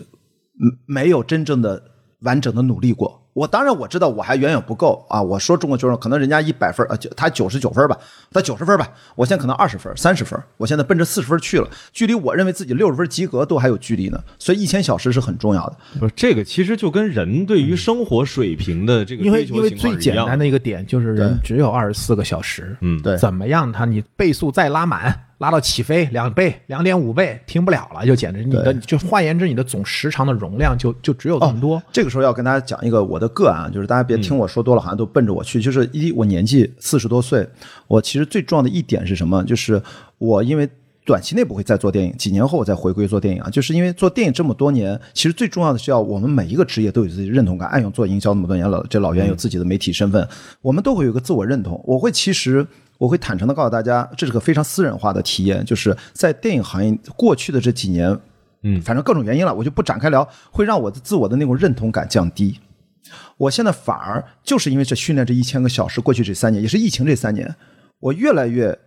[0.62, 1.82] 嗯没有真正的
[2.20, 3.18] 完整的努力过。
[3.40, 5.22] 我当然我知道我还远远不够啊！
[5.22, 7.98] 我说中国球员可能人家一百分啊，就他九十九分吧，
[8.34, 8.86] 他九十分吧，
[9.16, 14.22] 我现在可能二十分、三十分，我现在奔着四十分去了，距离我认为自己六十分及格都还有距离呢。
[14.38, 15.78] 所以一千小时是很重要的。
[16.02, 20.16] 不是这个，其实就跟人对于生活水平的这个因为因为追求情况最简。
[20.26, 31.82] 单的一个点就是人只有二十四个小时，嗯对怎么样他你倍速再拉满，拉到起飞两倍、两点五倍，听不了了，就简直你的就换言之，你的总时长的容量就就只有这么多。
[31.94, 35.62] 这个时候要跟大家讲一个我的个案啊，就是大家别听我说多了，好像都奔着我去。
[35.62, 37.48] 就是一，我年纪四十多岁，
[37.88, 39.42] 我其实最重要的一点是什么？
[39.46, 39.82] 就是
[40.18, 40.68] 我因为
[41.06, 43.50] 短期内不会再做电影，几年后我再回归做电影啊。
[43.50, 47.70] 就是因为做电影这么多年，其实最重要的是要我们每一个职业都有自己的认同感。
[47.70, 50.28] 暗勇做营销那么多年了，这老袁有自己的媒体身份，
[50.62, 51.82] 我们都会有个自我认同。
[51.88, 52.68] 我会其实。
[53.00, 58.16] 我会坦诚的告诉大家，这是个非常私人化的体验，就是在电影行业过去的这几年，
[58.62, 62.60] 嗯反正各种原因了，我就不展开聊，会让我的自我的那种认同感降低。
[63.38, 67.56] 我现在反而就是因为这训练这一千个小时，过去这三年，也是疫情这三年，
[68.00, 68.78] 我越来越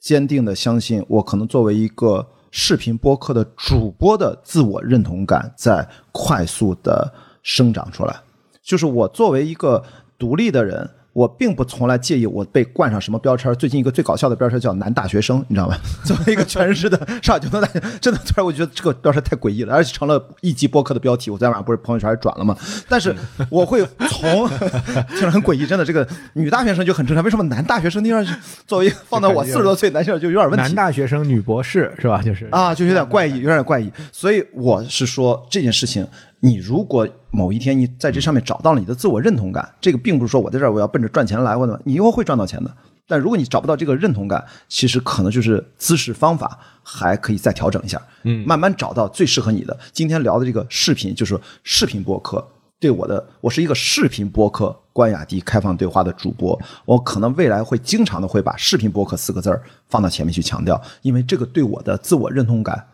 [0.00, 8.16] 坚定的相信，我可能作为一个视频播客的主播的自我认同感在快速的生长出来。
[8.62, 9.84] 就是我作为一个
[10.18, 10.88] 独立的人，
[11.20, 13.54] 我并不从来介意我被冠上什么标签。
[13.56, 15.76] 最近一个最搞笑的标签叫“男大学生”，你知道吗？
[16.02, 21.30] 作为一个全日制的上海交通大学，真的突然我觉得这个标签太诡异了，而且成了一集播客的标题。
[21.30, 22.56] 我昨天晚上不是朋友圈还转了吗？
[22.88, 23.14] 但是
[23.50, 28.32] 我会从，听着很诡异，真的这个女大学生就很正常，为什么男大学生听上去
[28.66, 30.62] 作为放到我四十多岁男性就有点问题？
[30.62, 32.22] 男大学生、女博士是吧？
[32.22, 33.92] 就是啊，就有点怪异，有点怪异。
[34.10, 36.06] 所以我是说这件事情，
[36.40, 42.74] 你如果某一天你在这上面找到了你的自我认同感，这个并不是说我在这儿我要奔着赚钱来，或者你以后会赚到钱的。
[43.06, 49.76] 但如果你找不到这个认同感，其实可能就是姿势方法还可以再调整一下，嗯，慢慢找到最适合你的。
[49.92, 52.46] 今天聊的这个视频就是视频播客。
[52.78, 62.86] 对我的，我是一个视频播客关雅迪开放对话的主播，我可能未来会经常的会把视频播客四个字儿放到前面去强调，因为这个对我的自我认同感，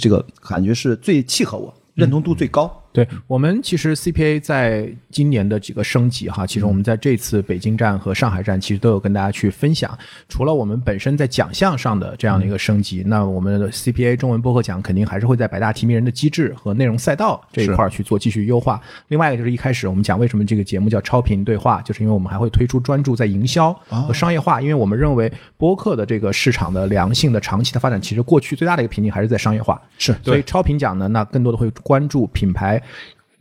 [0.00, 2.82] 这个感觉是最契合我，认同度最高。
[2.96, 9.96] 对我们其实 CPA 在今年的几个升级哈，其实我们在这次北京站和上海站其实都有跟大家去分享。
[10.30, 18.80] 除了我们本身在奖项上的这样的一个升级，那我们的 CPA 中文播客奖肯定还是会在百大提名人的机制和内容赛道这一块儿去做继续优化。
[19.08, 29.78] 另外一个就是一开始我们讲为什么这个节目叫超频对话，就是因为我们还会推出专注在营销和商业化，因为我们认为播客的这个市场的良性的长期的发展，其实过去最大的一个瓶颈还是在商业化。
[29.98, 32.82] 是所以超频奖呢，那更多的会关注品牌。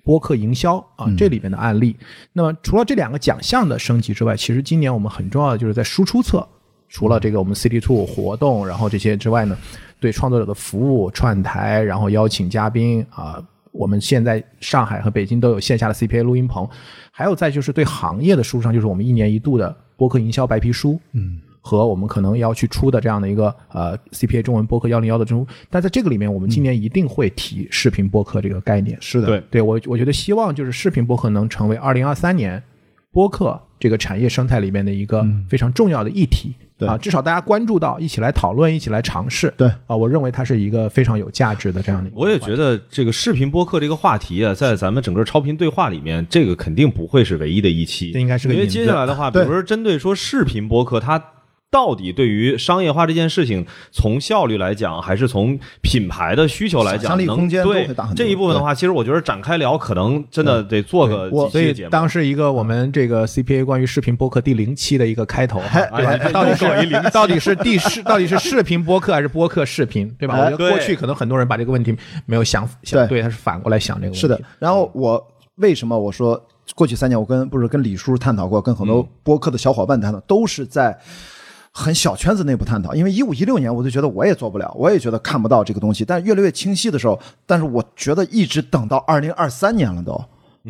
[0.03, 1.95] 播客营销啊，这里边的案例。
[2.31, 6.47] 那么除了这两个奖项的升级之外，其实今年我们很重要的就是在输出侧，
[6.89, 9.57] 除了这个我们 City Two 活动，然后这些之外呢，
[9.99, 16.69] 对创作者的服务、串台，然后邀请嘉宾啊，我们现在上海和北京都有线下的 CPA 录音棚，
[17.11, 21.41] 还有再就是对行业的输出上，就是我们一年一度的播客营销白皮书，嗯。
[21.65, 28.95] 和我们可能要去出的这样的一个呃 CPA 中文播客幺零幺的中，但在这个里面，我们今年一定会提视频播客这个概念。
[29.01, 32.61] 是的，对对我，我觉得希望就是视频播客能成为二零二三年
[33.11, 36.53] 播客这个产业生态里面的一个非常重要的议题。
[36.77, 39.51] 对啊，至少大家关注到，一起来讨论，一起来尝试。
[39.57, 42.11] 对啊，我认为它是一个非常有价值的这样的。
[42.13, 51.31] 我也觉得这个视频播客这个话题啊，在咱们整个超频对话里面，这个肯定不会是唯一的一期，这应该是个因为接下来的话，比如说针对说视频播客，它。
[51.75, 61.89] 到底对于商业化这件事情，从效率来讲，还是从品牌的需求来讲，能空间都对会大这一部分的话，其实我觉得展开聊，可能真的得做个所以几期节目。
[61.89, 70.35] 当是一个我们这个 CPA 关于视频播客第零期的一个开头哈，对吧哎到底是到底是第视到底是视频播客还是播客视频，对吧？
[70.35, 71.93] 哎我觉得过去可能很多人把这个问题
[72.25, 74.19] 没有想想对，他是反过来想这个问题。
[74.21, 75.21] 是的，然后我
[75.55, 76.41] 为什么我说
[76.73, 80.97] 过去三年我跟不是跟李叔探讨过，跟很多播客的小伙伴探讨，都是在
[81.77, 82.95] 很小圈子内部探讨。
[82.95, 90.23] 因为一五一六年我就觉得我也做不了，我也觉得看不到这个东西，但越来越清晰的时候，但是我觉得一直等到二零二三年了都。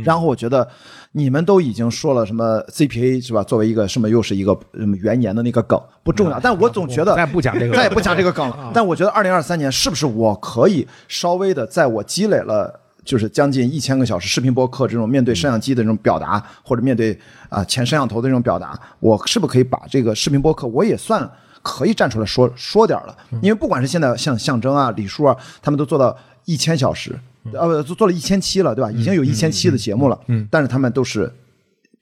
[0.03, 0.67] 然后我觉得
[1.13, 3.41] 你们都已经说了什么 CPA 是吧？
[3.43, 8.71] 作为一个什么又是一个什么元年的那个梗不重要，但我总觉得再不讲这个再也不讲这个梗了。
[8.73, 21.29] 但我觉得二零二三年是不是我可以稍微的，在我积累了就是将近一千个小时视频播客这种面对摄像机的这种表达，或者面对啊、前摄像头的这种表达，我是不是可以把这个视频播客我也算
[21.61, 23.15] 可以站出来说说点儿了？
[23.41, 27.17] 因为不管是现在像象征啊、李叔啊，他们都做到一千小时，
[27.53, 28.91] 呃，不做做了一千期了，对吧？
[28.91, 31.31] 已经有一千期的节目了，嗯，但是他们都是。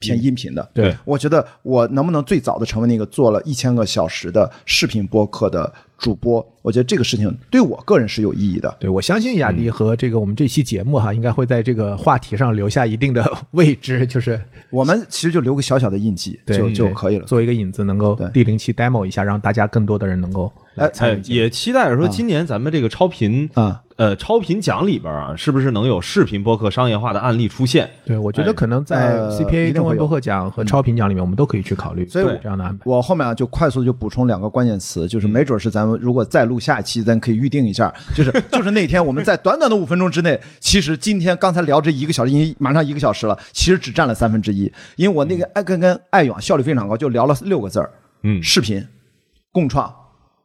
[0.04, 0.70] 偏音频的。
[0.74, 6.46] 对我觉得我能不能最早的成为那个做了一千个小时的视频播客的主播？
[6.62, 8.74] 我觉得这个事情对我个人是有意义的。
[8.80, 14.40] 对，我相信雅迪和这个我们这期节目哈，应该会在这个话题上留下一定的位置， 就是
[14.70, 17.26] 我们其实就留个小小的印记，对就就可以了。
[17.26, 21.34] 做一个引子，能够对第零期 demo 一下，让大家更多的人能够来参哎与。
[21.34, 27.88] 也期待着说今年咱们这个超频啊，呃，超频奖里边啊，是不是能有视频播客商业化的案例出现？
[28.04, 32.82] 对，我觉得可能在呃 CPA 一定会有中文播客奖和超频奖里面，我们都可以去考虑所以这样的安排。
[32.84, 47.90] 我后面啊就快速地就补充两个关键词，嗯就是没准是咱们如果再录下一期，咱可以预定一下，就是就是那天我们在短短的五分钟之内，其实今天刚才聊这一个小时，已经马上一个小时了，其实只占了三分之一，因为我那个爱跟跟爱勇啊效率非常高，就聊了六个字儿，
[48.22, 48.42] 嗯。
[48.42, 48.84] 视频
[49.52, 49.94] 共创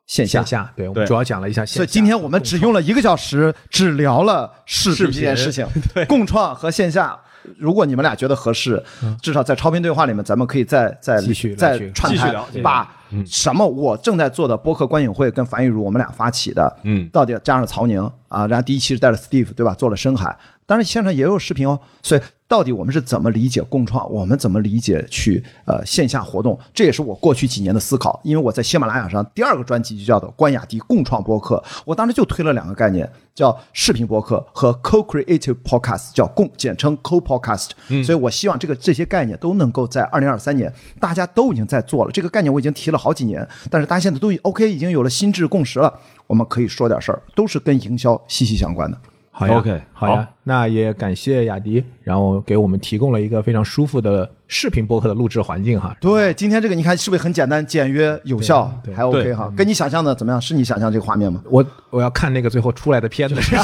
[0.10, 0.39] 线下。
[0.39, 0.47] 线。
[0.47, 1.76] 下，对我们主要讲了一下线下。
[1.76, 5.66] 所以今天我们只用了一个小时，只聊了视频这件事情，
[6.10, 7.18] 共创和线下。
[7.57, 8.84] 如果你们俩觉得合适，
[9.22, 12.88] 至少在超频对话里面，咱们可以再再继续再串台把
[13.26, 17.07] 什么我正在做的播客观影会跟樊玉茹我们俩发起的，嗯。
[17.10, 20.36] 到底加上曹宁啊，然后第一期是带着 Steve 对吧，做了深海，
[20.70, 37.70] 当然现场也有视频哦，所以到底我们是怎么理解共创，我们怎么理解去呃线下活动，这也是我过去几年的思考，因为我在喜马拉雅上第二个专辑就叫做关雅迪共创播客，我当时就推了两个概念，叫视频播客和 co-creative podcast，叫共简称 co-podcast，、
[38.03, 48.95] 所以我希望这个这些概念都能够在二零二三年大家都已经在做了，这个概念我已经提了好几年，但是大家现在都已 OK 已经有了心智共识了，我们可以说点事儿，都是跟营销息息相关的。
[49.32, 49.57] 好呀。
[49.57, 50.15] OK，好呀。
[50.15, 55.95] 好，那也感谢雅迪，然后给我们提供了一个非常舒服的视频播客的录制环境哈。
[56.02, 59.54] 对，今天这个你看是不是很简单、简约、有效，对对还 OK 哈？
[59.56, 60.41] 跟你想象的怎么样？
[60.41, 61.39] 是你想象这个画面吗？
[61.52, 63.36] 我我要看那个最后出来的片子，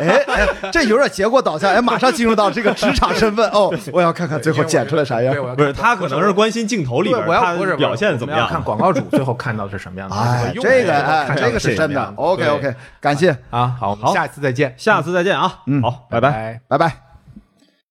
[0.00, 5.40] 哎哎，这有点结果导向，哎，马上进入到这个职场身份哦，我要看看最后剪出来啥样对，。
[5.40, 8.46] 我要不是，他可能是关心镜头里，边我要不是表现怎么样。
[8.46, 10.14] 看广告主最后看到是什么样的。
[10.14, 12.12] 哎， 这个哎，看这个是真的。
[12.16, 15.53] OK OK，感谢，啊，好，我们下次再见，下次再见啊！
[15.66, 16.30] 嗯，好，拜拜。
[16.30, 16.60] 拜。
[16.68, 17.03] 拜拜。